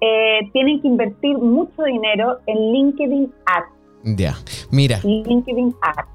[0.00, 3.73] eh, tienen que invertir mucho dinero en LinkedIn Ads.
[4.04, 4.38] Ya,
[4.70, 5.00] mira.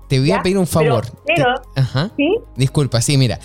[0.08, 1.06] Te voy a pedir un favor.
[1.26, 2.12] Pero, Ajá.
[2.16, 2.38] ¿sí?
[2.56, 3.40] Disculpa, sí, mira.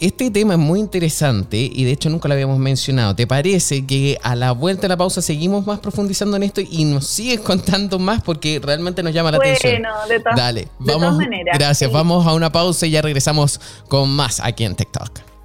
[0.00, 3.14] Este tema es muy interesante y de hecho nunca lo habíamos mencionado.
[3.14, 6.84] ¿Te parece que a la vuelta de la pausa seguimos más profundizando en esto y
[6.84, 9.82] nos sigues contando más porque realmente nos llama la atención?
[9.82, 11.18] Bueno, de, Dale, vamos,
[11.54, 15.35] Gracias, vamos a una pausa y ya regresamos con más aquí en TikTok.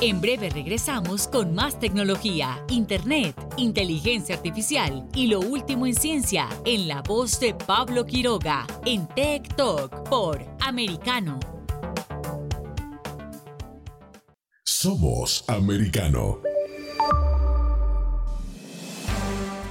[0.00, 6.88] En breve regresamos con más tecnología, internet, inteligencia artificial y lo último en ciencia en
[6.88, 11.38] la voz de Pablo Quiroga en Tech Talk por Americano.
[14.64, 16.40] Somos Americano.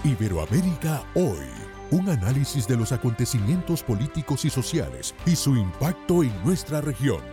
[0.03, 1.47] Iberoamérica hoy.
[1.91, 7.32] Un análisis de los acontecimientos políticos y sociales y su impacto en nuestra región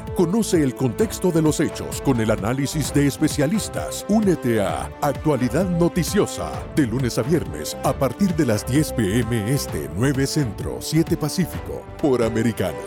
[0.15, 4.05] Conoce el contexto de los hechos con el análisis de especialistas.
[4.09, 9.89] Únete a Actualidad Noticiosa de lunes a viernes a partir de las 10 pm este
[9.95, 12.77] 9 Centro 7 Pacífico por Americano.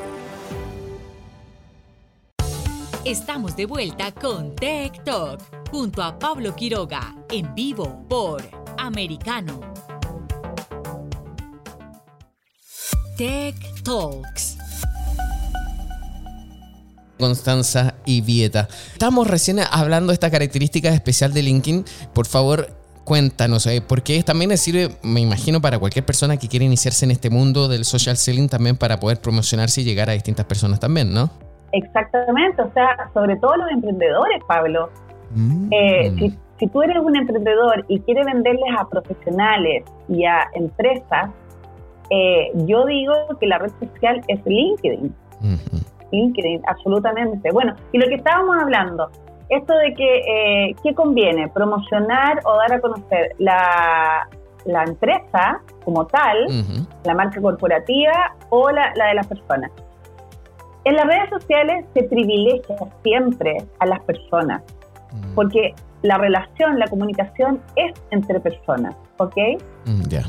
[3.06, 8.42] Estamos de vuelta con Tech Talk junto a Pablo Quiroga en vivo por
[8.76, 9.60] Americano.
[13.16, 14.63] Tech Talks.
[17.18, 18.68] Constanza y Vieta.
[18.92, 21.84] Estamos recién hablando de esta característica especial de LinkedIn.
[22.12, 22.68] Por favor,
[23.04, 27.30] cuéntanos, eh, porque también sirve, me imagino, para cualquier persona que quiera iniciarse en este
[27.30, 31.30] mundo del social selling, también para poder promocionarse y llegar a distintas personas también, ¿no?
[31.72, 34.90] Exactamente, o sea, sobre todo los emprendedores, Pablo.
[35.34, 35.68] Mm.
[35.72, 41.30] Eh, si, si, tú eres un emprendedor y quieres venderles a profesionales y a empresas,
[42.10, 45.14] eh, yo digo que la red social es LinkedIn.
[46.14, 47.50] LinkedIn, absolutamente.
[47.52, 49.10] Bueno, y lo que estábamos hablando,
[49.48, 51.48] esto de que, eh, ¿qué conviene?
[51.48, 54.28] ¿Promocionar o dar a conocer la,
[54.64, 56.46] la empresa como tal,
[57.04, 59.70] la marca corporativa o la, la de las personas?
[60.84, 64.62] En las redes sociales se privilegia siempre a las personas,
[65.12, 65.34] mm.
[65.34, 69.36] porque la relación, la comunicación es entre personas, ¿ok?
[69.86, 70.22] Mm, ya.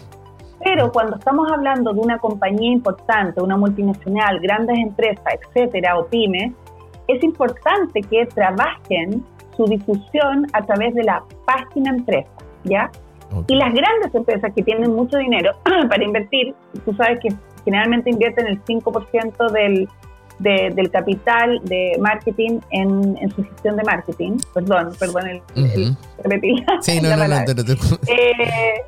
[0.66, 6.54] Pero cuando estamos hablando de una compañía importante, una multinacional, grandes empresas, etcétera, o pymes,
[7.08, 9.24] es importante que trabajen
[9.56, 12.32] su difusión a través de la página empresa,
[12.64, 12.90] ¿ya?
[13.48, 15.52] Y las grandes empresas que tienen mucho dinero
[15.90, 17.30] para invertir, tú sabes que
[17.64, 19.88] generalmente invierten el 5% del,
[20.40, 24.38] del capital de marketing en, en, su gestión de marketing.
[24.52, 26.66] Perdón, perdón, el, repetir.
[26.82, 27.36] Sí, no, no, no, no,
[28.08, 28.84] eh,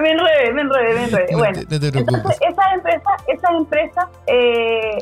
[0.00, 1.36] me enredé, me enredé, me enredé.
[1.36, 4.98] Bueno, entonces esas empresas, esas empresas eh,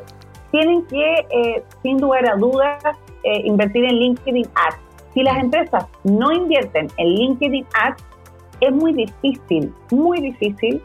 [0.51, 2.83] tienen que, eh, sin lugar a dudas,
[3.25, 4.79] eh, invertir en LinkedIn Ads.
[5.15, 8.05] Si las empresas no invierten en LinkedIn Ads,
[8.61, 10.81] es muy difícil, muy difícil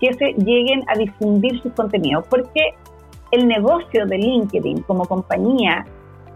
[0.00, 2.74] que se lleguen a difundir sus contenidos, porque
[3.30, 5.86] el negocio de LinkedIn como compañía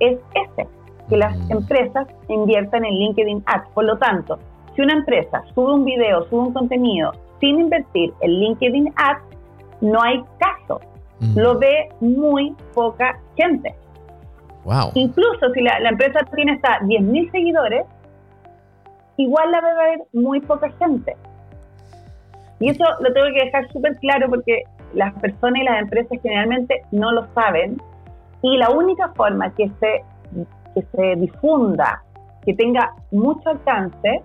[0.00, 0.68] es ese,
[1.08, 3.68] que las empresas inviertan en LinkedIn Ads.
[3.74, 4.38] Por lo tanto,
[4.78, 7.10] si una empresa sube un video, sube un contenido
[7.40, 9.24] sin invertir en LinkedIn Ads,
[9.80, 10.80] no hay caso.
[11.18, 11.36] Mm.
[11.36, 13.74] Lo ve muy poca gente.
[14.64, 14.92] Wow.
[14.94, 17.86] Incluso si la, empresa tiene hasta 10.000 seguidores,
[19.16, 21.16] igual la va a ver muy poca gente.
[22.60, 24.62] Y eso lo tengo que dejar súper claro porque
[24.94, 27.82] las personas y las empresas generalmente no lo saben.
[28.42, 30.04] Y la única forma que se,
[30.74, 32.00] que se difunda,
[32.44, 34.22] que tenga mucho alcance,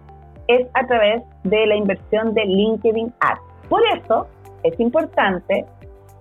[0.47, 3.41] es a través de la inversión de LinkedIn Ads.
[3.69, 4.27] Por eso
[4.63, 5.65] es importante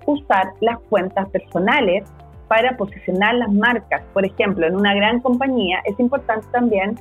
[0.06, 2.04] usar las cuentas personales
[2.48, 4.02] para posicionar las marcas.
[4.12, 6.96] Por ejemplo, en una gran compañía es importante también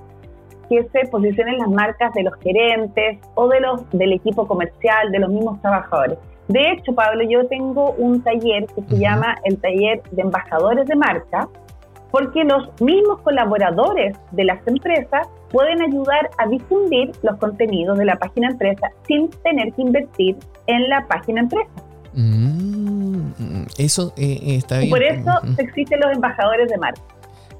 [0.70, 5.20] que se posicionen las marcas de los gerentes o de los del equipo comercial, de
[5.20, 6.18] los mismos trabajadores.
[6.48, 10.96] De hecho, Pablo, yo tengo un taller que se llama el taller de embajadores de
[10.96, 11.50] marca,
[12.12, 18.18] porque los mismos colaboradores de las empresas pueden ayudar a difundir los contenidos de la
[18.18, 20.38] página empresa sin tener que invertir
[20.68, 21.70] en la página empresa.
[22.14, 24.88] Mm, eso eh, está bien.
[24.88, 27.02] Y por eso existen los embajadores de marca.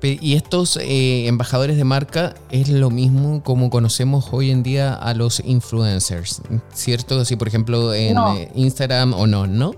[0.04, 5.13] Y estos eh, embajadores de marca es lo mismo como conocemos hoy en día a
[5.13, 7.19] los influencers, ¿cierto?
[7.19, 9.73] Así, por ejemplo, en eh, Instagram o no, ¿no?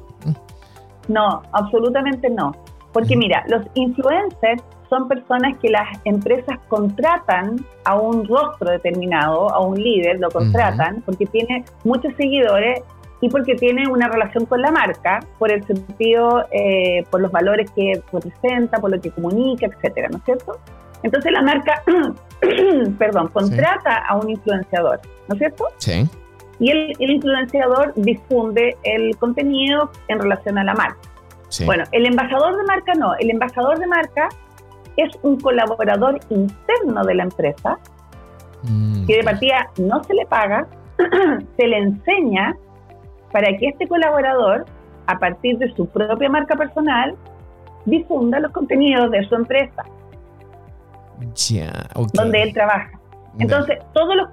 [1.09, 2.55] No, absolutamente no.
[2.93, 9.59] Porque mira, los influencers son personas que las empresas contratan a un rostro determinado, a
[9.59, 12.81] un líder, lo contratan porque tiene muchos seguidores
[13.21, 17.71] y porque tiene una relación con la marca, por el sentido, eh, por los valores
[17.71, 20.59] que representa, por lo que comunica, etcétera, ¿no es cierto?
[21.01, 21.81] Entonces la marca,
[22.99, 25.65] perdón, contrata a un influenciador, ¿no es cierto?
[25.77, 26.07] Sí.
[26.59, 30.99] Y el, el influenciador difunde el contenido en relación a la marca.
[31.49, 31.65] Sí.
[31.65, 34.29] Bueno, el embajador de marca no, el embajador de marca
[34.97, 37.77] es un colaborador interno de la empresa,
[38.63, 40.67] mm, que de partida no se le paga,
[41.57, 42.55] se le enseña
[43.31, 44.65] para que este colaborador,
[45.07, 47.15] a partir de su propia marca personal,
[47.85, 49.83] difunda los contenidos de su empresa,
[52.13, 52.91] donde él trabaja.
[53.39, 54.29] Entonces, todos los,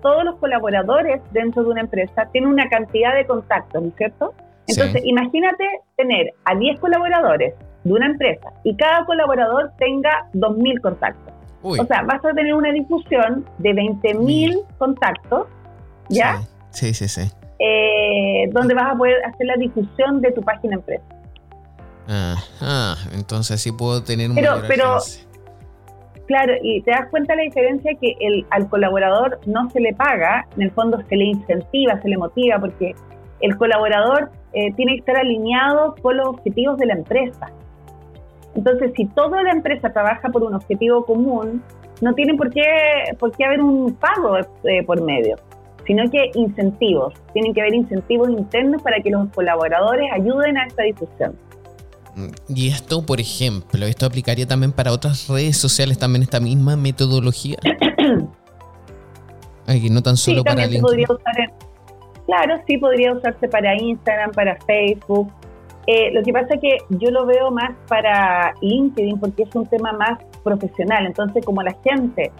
[0.00, 4.34] todos los colaboradores dentro de una empresa tienen una cantidad de contactos, ¿no es cierto?
[4.68, 5.64] Entonces, imagínate
[5.96, 7.54] tener a 10 colaboradores
[7.86, 11.34] de una empresa y cada colaborador tenga 2.000 contactos.
[11.62, 15.48] O sea, vas a tener una difusión de 20.000 contactos,
[16.08, 16.40] ¿ya?
[16.70, 17.22] Sí, sí, sí.
[17.58, 21.04] Eh, donde vas a poder hacer la difusión de tu página empresa.
[22.08, 24.98] Ah, entonces sí puedo tener un pero, pero
[26.26, 30.46] Claro, y te das cuenta la diferencia que el, al colaborador no se le paga,
[30.56, 32.94] en el fondo se le incentiva, se le motiva, porque
[33.40, 37.46] el colaborador eh, tiene que estar alineado con los objetivos de la empresa.
[38.56, 41.62] Entonces, si toda la empresa trabaja por un objetivo común,
[42.00, 42.62] no tiene por qué,
[43.18, 45.36] por qué haber un pago eh, por medio,
[45.86, 47.14] sino que incentivos.
[47.32, 51.36] Tienen que haber incentivos internos para que los colaboradores ayuden a esta difusión.
[52.48, 57.58] Y esto, por ejemplo, ¿esto aplicaría también para otras redes sociales, también esta misma metodología?
[59.66, 61.04] Ay, no tan solo para LinkedIn.
[62.24, 65.30] claro, sí podría usarse para Instagram, para Facebook.
[65.86, 69.66] Eh, lo que pasa es que yo lo veo más para LinkedIn porque es un
[69.66, 71.06] tema más profesional.
[71.06, 72.32] Entonces, como la gente,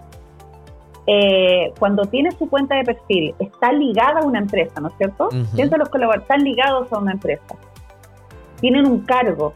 [1.07, 5.29] eh, cuando tiene su cuenta de perfil, está ligada a una empresa, ¿no es cierto?
[5.29, 7.55] Uh los colaboradores están ligados a una empresa.
[8.59, 9.53] Tienen un cargo,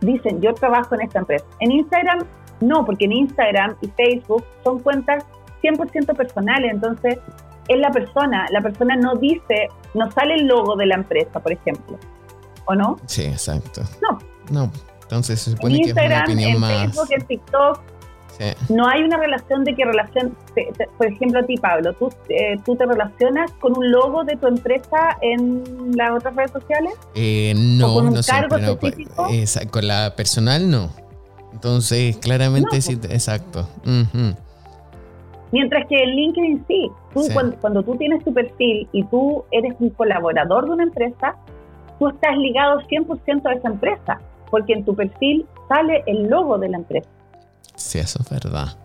[0.00, 1.46] dicen yo trabajo en esta empresa.
[1.60, 2.26] En Instagram
[2.60, 5.24] no, porque en Instagram y Facebook son cuentas
[5.62, 7.18] 100% personales, entonces
[7.68, 11.52] es la persona, la persona no dice, no sale el logo de la empresa, por
[11.52, 11.98] ejemplo,
[12.66, 12.98] ¿o no?
[13.06, 13.82] Sí, exacto.
[14.02, 14.18] No.
[14.50, 16.72] No, entonces se supone que es una opinión en más...
[16.72, 17.80] Facebook, en TikTok,
[18.68, 20.34] no hay una relación de que relación,
[20.96, 24.46] por ejemplo a ti Pablo, ¿tú, eh, ¿tú te relacionas con un logo de tu
[24.46, 25.62] empresa en
[25.94, 26.94] las otras redes sociales?
[27.14, 30.90] Eh, no, con un no cargo pues, con la personal no.
[31.52, 33.12] Entonces, claramente sí, pues.
[33.12, 33.68] exacto.
[35.52, 36.90] Mientras que en LinkedIn sí.
[37.12, 41.34] Tú, Cuando, cuando, tú tienes tu perfil y tú eres un colaborador de una empresa,
[42.00, 44.20] tú estás ligado 100% a esa empresa,
[44.50, 47.08] porque en tu perfil sale el logo de la empresa.
[47.76, 48.78] Sí, eso es verdad.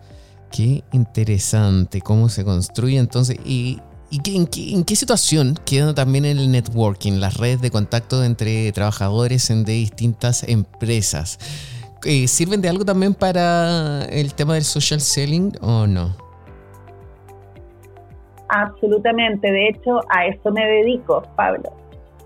[0.52, 3.80] Qué interesante cómo se construye entonces y,
[4.12, 4.46] en,
[4.84, 11.38] qué, situación queda también el networking, las redes de contacto entre trabajadores de distintas empresas.
[12.04, 16.14] Eh, ¿Sirven de algo también para el tema del social selling o no?
[18.48, 21.72] Absolutamente, de hecho a eso me dedico, Pablo,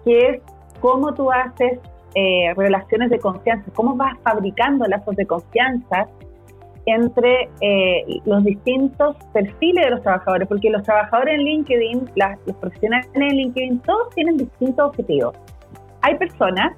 [0.05, 0.43] que es
[0.81, 1.79] cómo tú haces
[2.15, 6.09] eh, relaciones de confianza, cómo vas fabricando lazos de confianza
[6.87, 12.11] entre eh, los distintos perfiles de los trabajadores, porque los trabajadores en LinkedIn,
[12.47, 15.37] los profesionales en LinkedIn, todos tienen distintos objetivos.
[16.03, 16.73] Hay personas,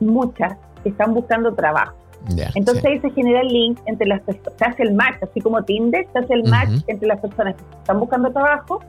[0.00, 1.94] muchas, que están buscando trabajo.
[2.56, 5.62] Entonces ahí se genera el link entre las personas, se hace el match, así como
[5.62, 8.80] Tinder, se hace el match entre las personas que están buscando trabajo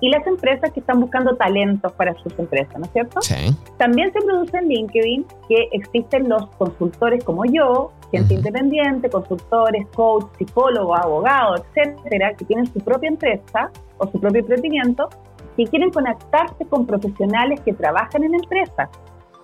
[0.00, 3.20] y las empresas que están buscando talentos para sus empresas, ¿no es cierto?
[3.20, 3.56] Sí.
[3.78, 10.26] También se produce en LinkedIn que existen los consultores como yo, gente independiente, consultores, coach,
[10.38, 15.08] psicólogos, abogados, etcétera, que tienen su propia empresa o su propio emprendimiento
[15.56, 18.88] y quieren conectarse con profesionales que trabajan en empresas.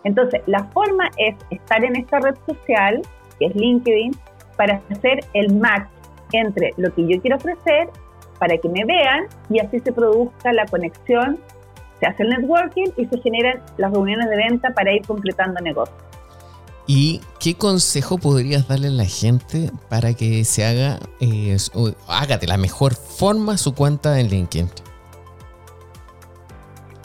[0.05, 3.03] Entonces, la forma es estar en esta red social,
[3.39, 4.13] que es LinkedIn,
[4.57, 5.89] para hacer el match
[6.33, 7.89] entre lo que yo quiero ofrecer
[8.45, 11.39] para que me vean y así se produzca la conexión,
[11.99, 15.97] se hace el networking y se generan las reuniones de venta para ir completando negocios.
[16.87, 21.57] ¿Y qué consejo podrías darle a la gente para que se haga, eh,
[22.07, 24.69] haga de la mejor forma su cuenta en LinkedIn?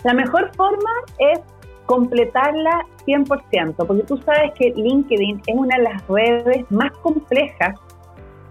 [0.03, 1.39] La mejor forma es
[1.85, 7.75] completarla 100%, porque tú sabes que LinkedIn es una de las redes más complejas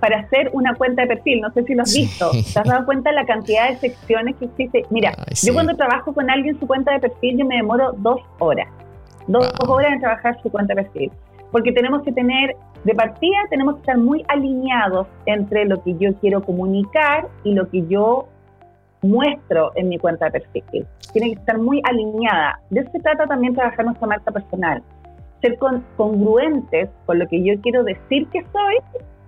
[0.01, 1.41] para hacer una cuenta de perfil.
[1.41, 2.31] No sé si lo has visto.
[2.31, 4.85] ¿Te has dado cuenta de la cantidad de secciones que existe?
[4.91, 8.69] Mira, yo cuando trabajo con alguien su cuenta de perfil, yo me demoro dos horas.
[9.27, 11.13] Dos horas en trabajar su cuenta de perfil.
[11.51, 16.15] Porque tenemos que tener, de partida, tenemos que estar muy alineados entre lo que yo
[16.17, 18.29] quiero comunicar y lo que yo
[19.03, 20.87] muestro en mi cuenta de perfil.
[21.13, 22.61] Tiene que estar muy alineada.
[22.71, 24.83] De eso se trata también trabajar nuestra marca personal.
[25.41, 25.57] Ser
[25.97, 28.77] congruentes con lo que yo quiero decir que soy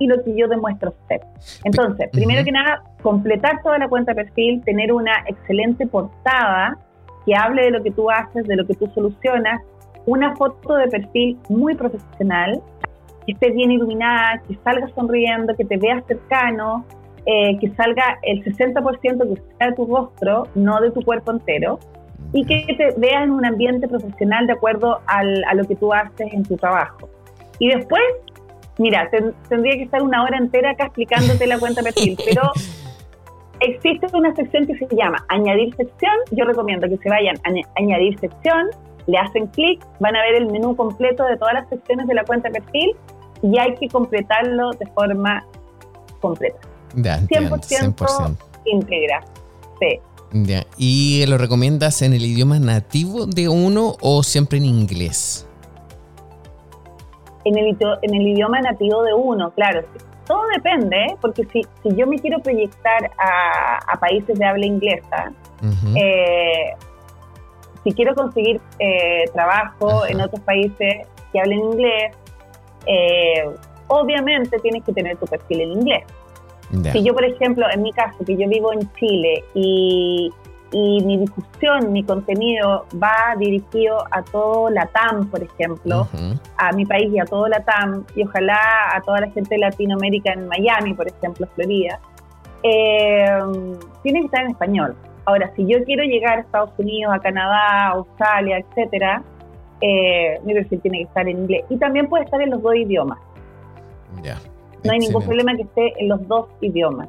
[0.00, 1.20] y lo que yo demuestro ser.
[1.64, 6.76] Entonces, primero que nada, completar toda la cuenta de perfil, tener una excelente portada
[7.24, 9.60] que hable de lo que tú haces, de lo que tú solucionas,
[10.06, 12.60] una foto de perfil muy profesional,
[13.26, 16.84] que esté bien iluminada, que salga sonriendo, que te veas cercano,
[17.26, 21.78] eh, que salga el 60% que sea de tu rostro, no de tu cuerpo entero,
[22.32, 25.92] y que te veas en un ambiente profesional de acuerdo al, a lo que tú
[25.92, 27.08] haces en tu trabajo.
[27.58, 28.02] Y después
[28.78, 29.10] Mira,
[29.48, 32.42] tendría que estar una hora entera acá explicándote la cuenta perfil, pero
[33.60, 36.14] existe una sección que se llama añadir sección.
[36.30, 38.68] Yo recomiendo que se vayan a añadir sección,
[39.06, 42.24] le hacen clic, van a ver el menú completo de todas las secciones de la
[42.24, 42.96] cuenta perfil
[43.42, 45.44] y hay que completarlo de forma
[46.20, 46.58] completa.
[46.94, 49.24] 100%, íntegra.
[49.80, 50.00] Sí.
[50.32, 50.66] Ya.
[50.76, 55.46] ¿Y lo recomiendas en el idioma nativo de uno o siempre en inglés?
[57.50, 59.82] En el, en el idioma nativo de uno, claro.
[60.26, 65.32] Todo depende, porque si, si yo me quiero proyectar a, países de habla inglesa,
[65.96, 66.74] eh,
[67.82, 72.14] si quiero conseguir eh, trabajo en otros países que hablen inglés,
[72.86, 73.44] eh,
[73.88, 76.04] obviamente tienes que tener tu perfil en inglés.
[76.92, 80.32] Si yo, por ejemplo, en mi caso, que yo vivo en Chile y,
[80.72, 86.06] y mi discusión, mi contenido va dirigido a todo la TAM, por ejemplo,
[86.56, 88.58] a mi país y a todo la TAM, y ojalá
[88.94, 91.98] a toda la gente de Latinoamérica en Miami, por ejemplo, Florida,
[92.62, 93.38] eh,
[94.02, 94.96] tiene que estar en español.
[95.24, 99.22] Ahora, si yo quiero llegar a Estados Unidos, a Canadá, a Australia, etcétera,
[99.80, 101.64] eh, mi perfil tiene que estar en inglés.
[101.68, 103.18] Y también puede estar en los dos idiomas.
[104.84, 107.08] No hay ningún problema que esté en los dos idiomas.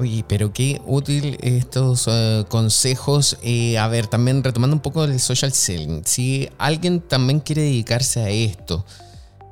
[0.00, 3.38] Oye, pero qué útil estos eh, consejos.
[3.42, 6.06] Eh, a ver, también retomando un poco el social selling.
[6.06, 8.86] Si alguien también quiere dedicarse a esto,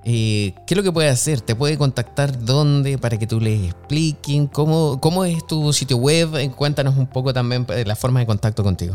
[0.07, 1.43] eh, ¿qué es lo que puede hacer?
[1.43, 4.47] ¿Te puede contactar dónde para que tú le expliquen?
[4.47, 6.31] ¿Cómo, cómo es tu sitio web?
[6.57, 8.95] Cuéntanos un poco también la forma de contacto contigo.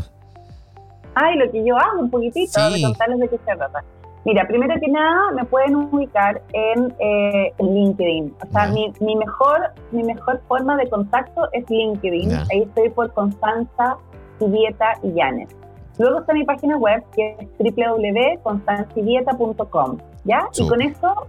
[1.14, 3.84] Ay, lo que yo hago un poquitito, de contarles de qué se trata.
[4.24, 8.34] Mira, primero que nada, me pueden ubicar en, eh, LinkedIn.
[8.42, 12.32] O sea, mi, mi, mejor, mi mejor forma de contacto es LinkedIn.
[12.50, 13.98] Ahí estoy por Constanza,
[14.40, 15.54] Dieta y Janet.
[15.98, 19.98] Luego está mi página web, que es www.constancidieta.com.
[20.24, 20.48] ¿Ya?
[20.54, 21.26] Y con eso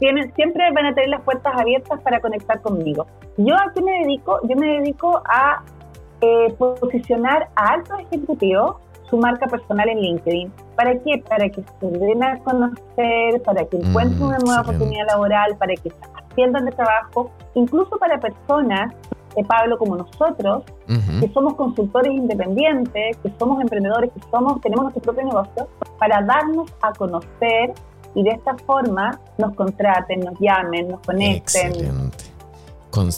[0.00, 3.06] tienen, siempre van a tener las puertas abiertas para conectar conmigo.
[3.36, 4.40] Yo a qué me dedico?
[4.48, 5.62] Yo me dedico a
[6.20, 8.78] eh, posicionar a altos ejecutivos
[9.12, 10.50] su marca personal en LinkedIn.
[10.74, 11.22] ¿Para qué?
[11.28, 15.92] Para que se den a conocer, para que encuentren una nueva oportunidad laboral, para que
[16.30, 18.94] asciendan de trabajo, incluso para personas,
[19.36, 25.02] de Pablo, como nosotros, que somos consultores independientes, que somos emprendedores, que somos tenemos nuestro
[25.02, 27.72] propio negocio, para darnos a conocer
[28.14, 31.68] y de esta forma nos contraten, nos llamen, nos conecten.
[31.68, 32.24] Excelente.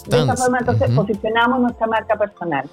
[0.09, 2.65] De esta forma entonces posicionamos nuestra marca personal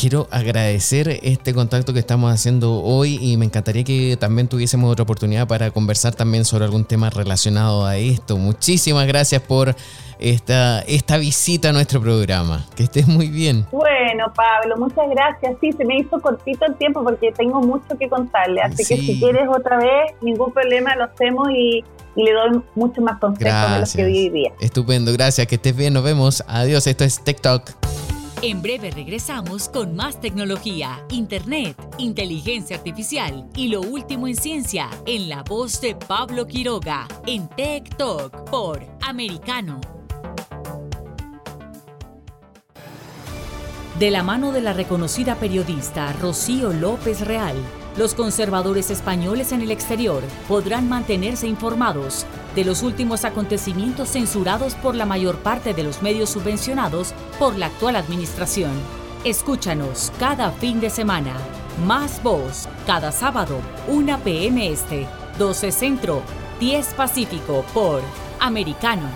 [0.00, 5.02] quiero agradecer este contacto que estamos haciendo hoy y me encantaría que también tuviésemos otra
[5.02, 8.38] oportunidad para conversar también sobre algún tema relacionado a esto.
[8.38, 9.76] Muchísimas gracias por
[10.18, 12.64] esta, esta visita a nuestro programa.
[12.74, 13.66] Que estés muy bien.
[13.72, 15.56] Bueno, Pablo, muchas gracias.
[15.60, 18.62] Sí, se me hizo cortito el tiempo porque tengo mucho que contarle.
[18.62, 21.84] Así que si quieres otra vez, ningún problema, lo hacemos y,
[22.16, 24.52] le doy mucho más consejos de los que día.
[24.60, 25.46] Estupendo, gracias.
[25.46, 26.42] Que estés bien, nos vemos.
[26.48, 27.79] Adiós, esto es TikTok.
[28.42, 35.28] En breve regresamos con más tecnología, internet, inteligencia artificial y lo último en ciencia en
[35.28, 39.78] la voz de Pablo Quiroga en Tech Talk por Americano.
[43.98, 47.56] De la mano de la reconocida periodista Rocío López Real
[47.96, 52.24] los conservadores españoles en el exterior podrán mantenerse informados
[52.54, 57.66] de los últimos acontecimientos censurados por la mayor parte de los medios subvencionados por la
[57.66, 58.72] actual administración.
[59.24, 61.34] Escúchanos cada fin de semana.
[61.86, 64.70] Más voz, cada sábado, 1 p.m.
[64.70, 65.06] Este,
[65.38, 66.22] 12 Centro,
[66.58, 68.02] 10 Pacífico por
[68.40, 69.08] Americano.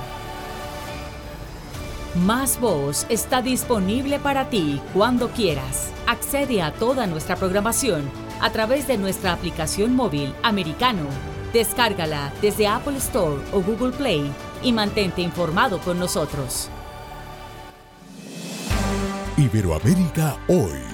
[2.14, 5.90] Más Voz está disponible para ti cuando quieras.
[6.06, 8.08] Accede a toda nuestra programación
[8.40, 11.33] a través de nuestra aplicación móvil americano.
[11.54, 14.28] Descárgala desde Apple Store o Google Play
[14.60, 16.68] y mantente informado con nosotros.
[19.36, 20.93] Iberoamérica hoy.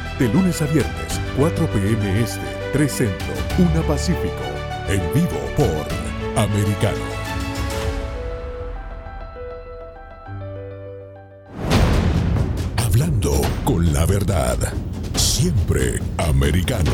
[0.19, 2.21] De lunes a viernes, 4 p.m.
[2.21, 2.41] Este,
[2.73, 4.43] 3 Centro, 1 Pacífico.
[4.87, 6.97] En vivo por Americano.
[12.77, 14.57] Hablando con la verdad.
[15.15, 16.91] Siempre americano.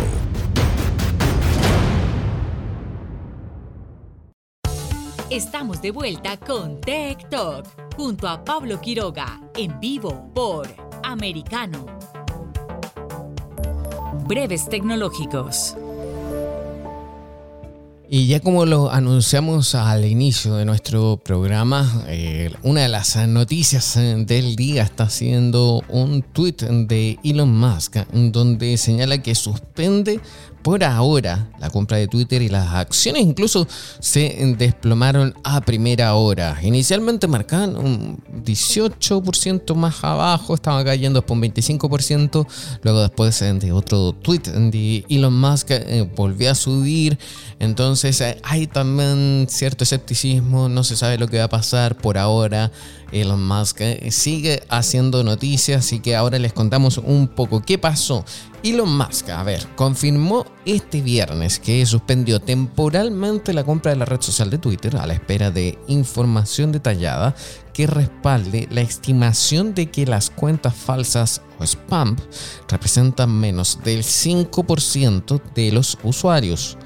[5.29, 10.67] Estamos de vuelta con Tech Talk junto a Pablo Quiroga en vivo por
[11.03, 11.85] Americano.
[14.27, 15.77] Breves tecnológicos.
[18.09, 23.95] Y ya como lo anunciamos al inicio de nuestro programa, eh, una de las noticias
[23.95, 26.55] eh, del día está siendo un tweet
[26.87, 30.19] de Elon Musk donde señala que suspende
[30.67, 33.65] por ahora la compra de Twitter y las acciones incluso
[34.01, 36.59] se desplomaron a primera hora.
[36.61, 42.45] Inicialmente marcaban un 18% más abajo, estaba cayendo por un 25%,
[42.81, 47.17] luego después de otro tweet de Elon Musk eh, volvió a subir,
[47.59, 52.17] entonces eh, hay también cierto escepticismo, no se sabe lo que va a pasar por
[52.17, 52.73] ahora.
[53.11, 58.25] Elon Musk eh, sigue haciendo noticias, así que ahora les contamos un poco qué pasó.
[58.63, 64.21] Elon Musk, a ver, confirmó este viernes que suspendió temporalmente la compra de la red
[64.21, 67.35] social de Twitter a la espera de información detallada
[67.73, 72.15] que respalde la estimación de que las cuentas falsas o spam
[72.67, 76.77] representan menos del 5% de los usuarios.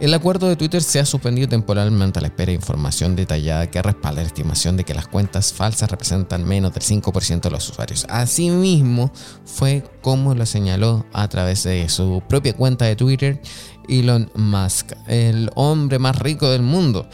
[0.00, 3.82] El acuerdo de Twitter se ha suspendido temporalmente a la espera de información detallada que
[3.82, 8.06] respalda la estimación de que las cuentas falsas representan menos del 5% de los usuarios.
[8.08, 9.10] Asimismo,
[9.44, 13.42] fue como lo señaló a través de su propia cuenta de Twitter
[13.88, 17.08] Elon Musk, el hombre más rico del mundo.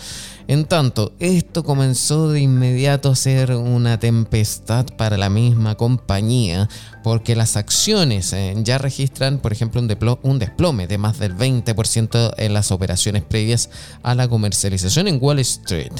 [0.46, 6.68] En tanto, esto comenzó de inmediato a ser una tempestad para la misma compañía,
[7.02, 9.80] porque las acciones eh, ya registran, por ejemplo,
[10.22, 13.70] un, desplome de más del 20% en las operaciones previas
[14.02, 15.92] a la comercialización en Wall Street.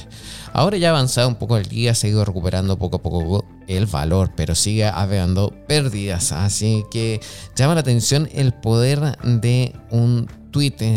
[0.53, 3.87] Ahora ya ha avanzado un poco el día, ha seguido recuperando poco a poco el
[3.87, 7.21] valor, pero sigue habiendo pérdidas, así que
[7.57, 10.29] llama la atención el poder de un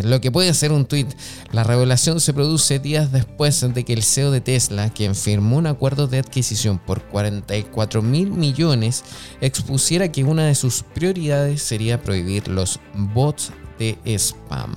[0.03, 1.07] lo que puede ser un tweet.
[1.51, 5.65] La revelación se produce días después de que el CEO de Tesla, quien firmó un
[5.65, 9.03] acuerdo de adquisición por 44 mil millones,
[9.41, 14.75] expusiera que una de sus prioridades sería prohibir los bots de spam.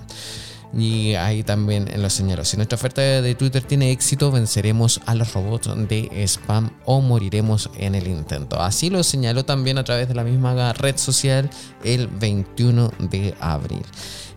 [0.72, 2.44] Y ahí también lo señaló.
[2.44, 7.70] Si nuestra oferta de Twitter tiene éxito, venceremos a los robots de spam o moriremos
[7.76, 8.60] en el intento.
[8.60, 11.50] Así lo señaló también a través de la misma red social
[11.82, 13.82] el 21 de abril.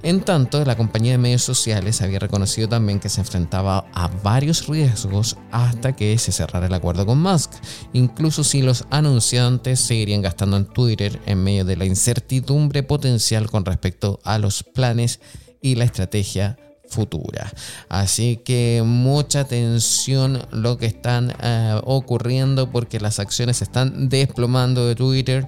[0.01, 4.67] En tanto, la compañía de medios sociales había reconocido también que se enfrentaba a varios
[4.67, 7.51] riesgos hasta que se cerrara el acuerdo con Musk,
[7.93, 13.63] incluso si los anunciantes seguirían gastando en Twitter en medio de la incertidumbre potencial con
[13.63, 15.21] respecto a los planes
[15.64, 16.57] y la estrategia
[16.88, 17.51] futura.
[17.89, 24.86] Así que mucha atención lo que están eh, ocurriendo porque las acciones se están desplomando
[24.86, 25.47] de Twitter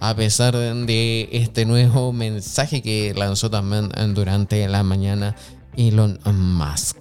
[0.00, 5.36] a pesar de este nuevo mensaje que lanzó también durante la mañana
[5.76, 6.96] Elon Musk.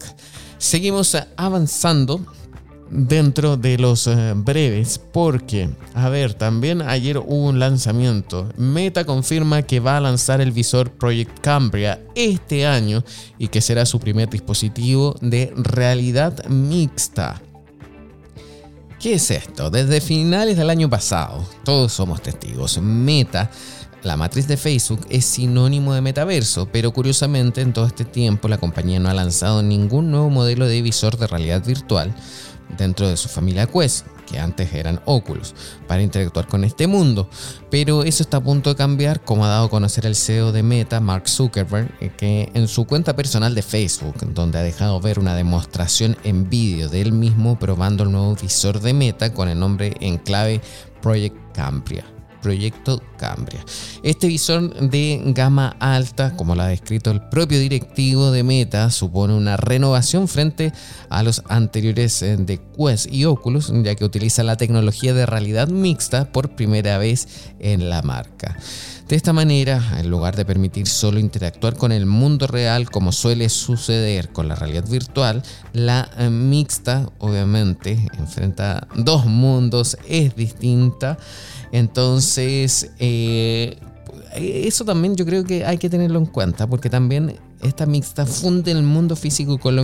[0.57, 2.25] Seguimos avanzando
[2.89, 8.49] dentro de los eh, breves porque, a ver, también ayer hubo un lanzamiento.
[8.57, 13.03] Meta confirma que va a lanzar el visor Project Cambria este año
[13.37, 17.41] y que será su primer dispositivo de realidad mixta.
[18.99, 19.69] ¿Qué es esto?
[19.69, 23.51] Desde finales del año pasado, todos somos testigos, Meta
[24.05, 28.59] la matriz de Facebook es sinónimo de metaverso, pero curiosamente en todo este tiempo la
[28.59, 32.13] compañía no ha lanzado ningún nuevo modelo de visor de realidad virtual
[32.77, 35.53] dentro de su familia Quest, que antes eran Oculus,
[35.87, 37.29] para interactuar con este mundo.
[37.69, 40.63] Pero eso está a punto de cambiar, como ha dado a conocer el CEO de
[40.63, 45.19] Meta, Mark Zuckerberg, eh, que en su cuenta personal de Facebook, donde ha dejado ver
[45.19, 49.59] una demostración en vídeo de él mismo probando el nuevo visor de Meta con el
[49.59, 50.61] nombre en clave
[51.01, 53.63] Project Cambria proyecto Cambria.
[54.03, 59.33] Este visor de gama alta, como lo ha descrito el propio directivo de Meta, supone
[59.33, 60.73] una renovación frente
[61.09, 65.67] a los anteriores eh, de Quest y Oculus, ya que utiliza la tecnología de realidad
[65.69, 67.27] mixta por primera vez
[67.59, 68.57] en la marca.
[69.07, 73.49] De esta manera, en lugar de permitir solo interactuar con el mundo real como suele
[73.49, 75.43] suceder con la realidad virtual,
[75.73, 81.19] la eh, mixta obviamente enfrenta dos mundos, es distinta
[81.75, 83.77] entonces, eh,
[84.33, 88.71] eso también yo creo que hay que tenerlo en cuenta, porque también esta mixta funde
[88.71, 89.83] el mundo físico con lo,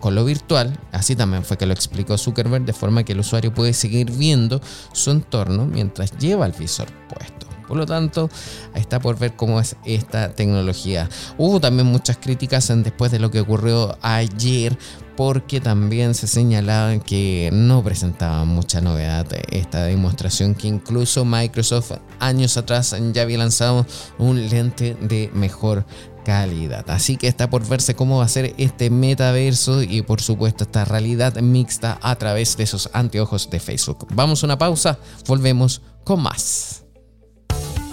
[0.00, 0.78] con lo virtual.
[0.90, 4.62] Así también fue que lo explicó Zuckerberg, de forma que el usuario puede seguir viendo
[4.94, 7.41] su entorno mientras lleva el visor puesto.
[7.72, 8.28] Por lo tanto,
[8.74, 11.08] está por ver cómo es esta tecnología.
[11.38, 14.76] Hubo también muchas críticas después de lo que ocurrió ayer
[15.16, 22.58] porque también se señalaba que no presentaba mucha novedad esta demostración que incluso Microsoft años
[22.58, 23.86] atrás ya había lanzado
[24.18, 25.86] un lente de mejor
[26.26, 26.84] calidad.
[26.90, 30.84] Así que está por verse cómo va a ser este metaverso y por supuesto esta
[30.84, 34.08] realidad mixta a través de esos anteojos de Facebook.
[34.12, 36.81] Vamos a una pausa, volvemos con más.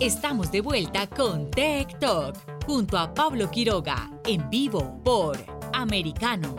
[0.00, 2.36] Estamos de vuelta con Tech Talk
[2.66, 5.38] junto a Pablo Quiroga en vivo por
[5.72, 6.54] Americano.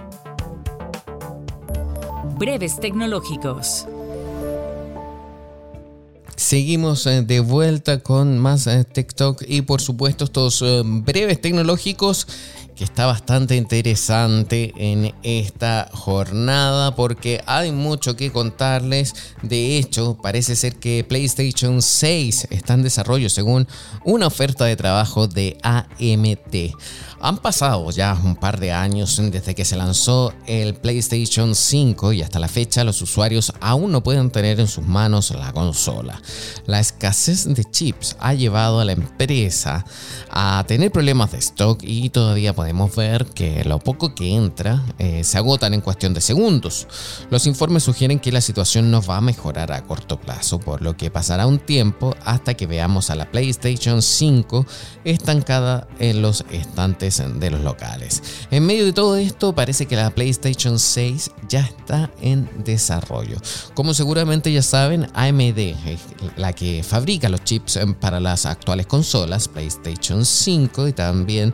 [2.40, 3.86] Breves tecnológicos.
[6.36, 12.28] Seguimos eh, de vuelta con más eh, TikTok y por supuesto estos eh, breves tecnológicos
[12.78, 19.16] que está bastante interesante en esta jornada porque hay mucho que contarles.
[19.42, 23.68] De hecho, parece ser que PlayStation 6 está en desarrollo según
[24.06, 26.76] una oferta de trabajo de AMT.
[27.20, 32.22] Han pasado ya un par de años desde que se lanzó el PlayStation 5 y
[32.22, 36.22] hasta la fecha los usuarios aún no pueden tener en sus manos la consola.
[36.68, 39.84] La escasez de chips ha llevado a la empresa
[40.30, 45.24] a tener problemas de stock y todavía podemos ver que lo poco que entra eh,
[45.24, 46.86] se agotan en cuestión de segundos.
[47.30, 50.98] Los informes sugieren que la situación no va a mejorar a corto plazo, por lo
[50.98, 54.66] que pasará un tiempo hasta que veamos a la PlayStation 5
[55.06, 58.22] estancada en los estantes de los locales.
[58.52, 63.38] En medio de todo esto, parece que la PlayStation 6 ya está en desarrollo.
[63.76, 65.78] Como seguramente ya saben, AMD,
[66.36, 71.54] la que fabrica los chips para las actuales consolas, PlayStation 5 y también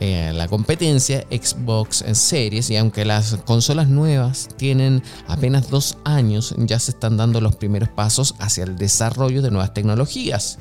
[0.00, 6.78] eh, la competencia Xbox Series y aunque las consolas nuevas tienen apenas dos años ya
[6.78, 10.58] se están dando los primeros pasos hacia el desarrollo de nuevas tecnologías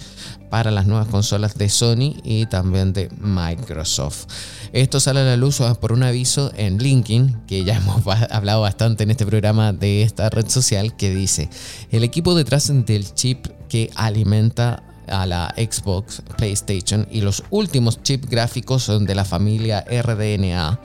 [0.49, 4.27] para las nuevas consolas de Sony y también de Microsoft.
[4.73, 9.03] Esto sale a la luz por un aviso en LinkedIn, que ya hemos hablado bastante
[9.03, 11.49] en este programa de esta red social, que dice,
[11.91, 18.29] el equipo detrás del chip que alimenta a la Xbox, PlayStation y los últimos chips
[18.29, 20.79] gráficos de la familia RDNA,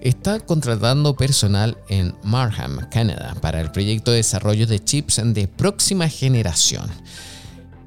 [0.00, 6.08] está contratando personal en Marham, Canadá, para el proyecto de desarrollo de chips de próxima
[6.08, 6.88] generación.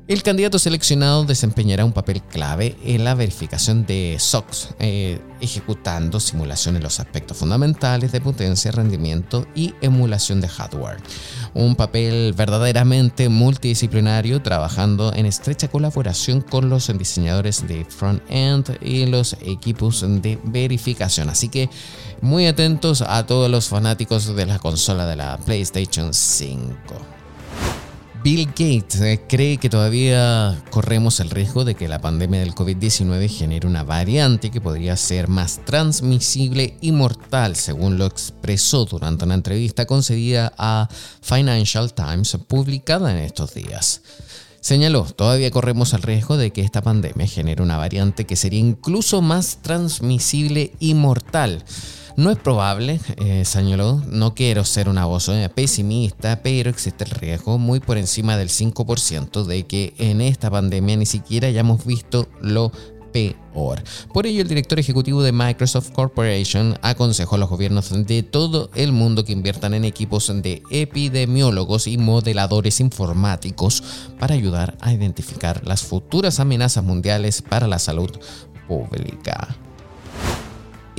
[0.09, 6.79] El candidato seleccionado desempeñará un papel clave en la verificación de SOX, eh, ejecutando simulaciones
[6.79, 10.97] en los aspectos fundamentales de potencia, rendimiento y emulación de hardware.
[11.53, 19.33] Un papel verdaderamente multidisciplinario, trabajando en estrecha colaboración con los diseñadores de front-end y los
[19.41, 21.29] equipos de verificación.
[21.29, 21.69] Así que
[22.21, 27.18] muy atentos a todos los fanáticos de la consola de la PlayStation 5.
[28.21, 33.29] Bill Gates eh, cree que todavía corremos el riesgo de que la pandemia del COVID-19
[33.29, 39.35] genere una variante que podría ser más transmisible y mortal, según lo expresó durante una
[39.35, 40.89] entrevista concedida a
[41.21, 44.01] Financial Times publicada en estos días.
[44.59, 49.21] Señaló, todavía corremos el riesgo de que esta pandemia genere una variante que sería incluso
[49.21, 51.63] más transmisible y mortal.
[52.19, 57.11] No es probable, eh, señaló, no quiero ser una voz eh, pesimista, pero existe el
[57.11, 62.27] riesgo muy por encima del 5% de que en esta pandemia ni siquiera hayamos visto
[62.41, 62.73] lo
[63.13, 63.81] peor.
[64.13, 68.91] Por ello, el director ejecutivo de Microsoft Corporation aconsejó a los gobiernos de todo el
[68.91, 73.81] mundo que inviertan en equipos de epidemiólogos y modeladores informáticos
[74.19, 78.11] para ayudar a identificar las futuras amenazas mundiales para la salud
[78.67, 79.57] pública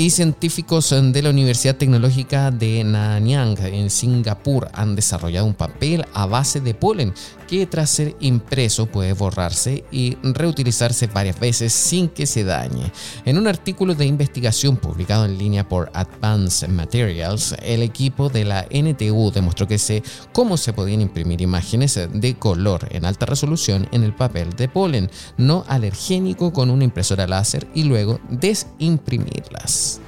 [0.01, 6.25] y científicos de la Universidad Tecnológica de Nanyang en Singapur han desarrollado un papel a
[6.25, 7.13] base de polen
[7.51, 12.93] que tras ser impreso puede borrarse y reutilizarse varias veces sin que se dañe.
[13.25, 18.69] En un artículo de investigación publicado en línea por Advanced Materials, el equipo de la
[18.71, 24.05] NTU demostró que se cómo se podían imprimir imágenes de color en alta resolución en
[24.05, 30.01] el papel de polen no alergénico con una impresora láser y luego desimprimirlas.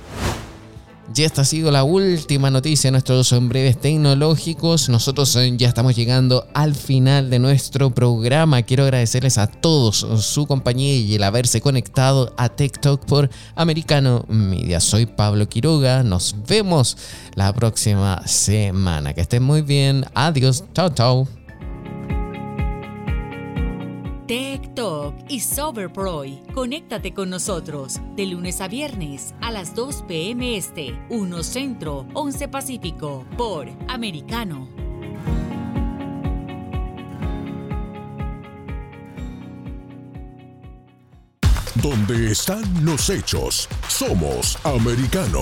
[1.15, 4.89] Y esta ha sido la última noticia de nuestros breves tecnológicos.
[4.89, 8.63] Nosotros eh, ya estamos llegando al final de nuestro programa.
[8.63, 14.81] Quiero agradecerles a todos su compañía y el haberse conectado a TikTok por Americano Media.
[14.81, 16.03] Soy Pablo Quiroga.
[16.03, 16.97] Nos vemos
[17.35, 19.13] la próxima semana.
[19.13, 20.07] Que estén muy bien.
[20.15, 20.65] Adiós.
[20.73, 21.42] Chao, chao.
[24.27, 26.43] Tech Talk y Soberproy.
[26.55, 30.57] Conéctate con nosotros de lunes a viernes a las 2 p.m.
[30.57, 34.69] Este, 1 Centro, 11 Pacífico, por Americano.
[41.83, 45.41] Donde están los hechos, somos Americano.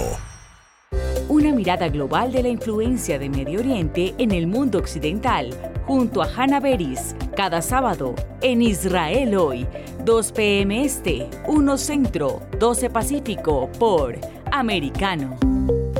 [1.28, 5.51] Una mirada global de la influencia de Medio Oriente en el mundo occidental,
[5.91, 9.66] junto a Hannah Beris cada sábado en Israel hoy,
[10.05, 10.84] 2 p.m.
[10.84, 14.16] Este, 1 Centro, 12 Pacífico por
[14.53, 15.36] Americano.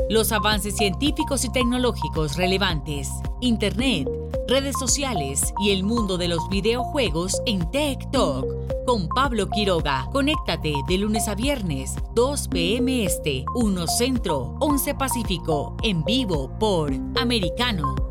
[0.09, 3.09] Los avances científicos y tecnológicos relevantes,
[3.41, 4.07] Internet,
[4.47, 8.45] redes sociales y el mundo de los videojuegos en Tech Talk
[8.85, 10.07] con Pablo Quiroga.
[10.13, 13.03] Conéctate de lunes a viernes, 2 p.m.
[13.03, 18.10] Este, 1 Centro, 11 Pacífico, en vivo por Americano.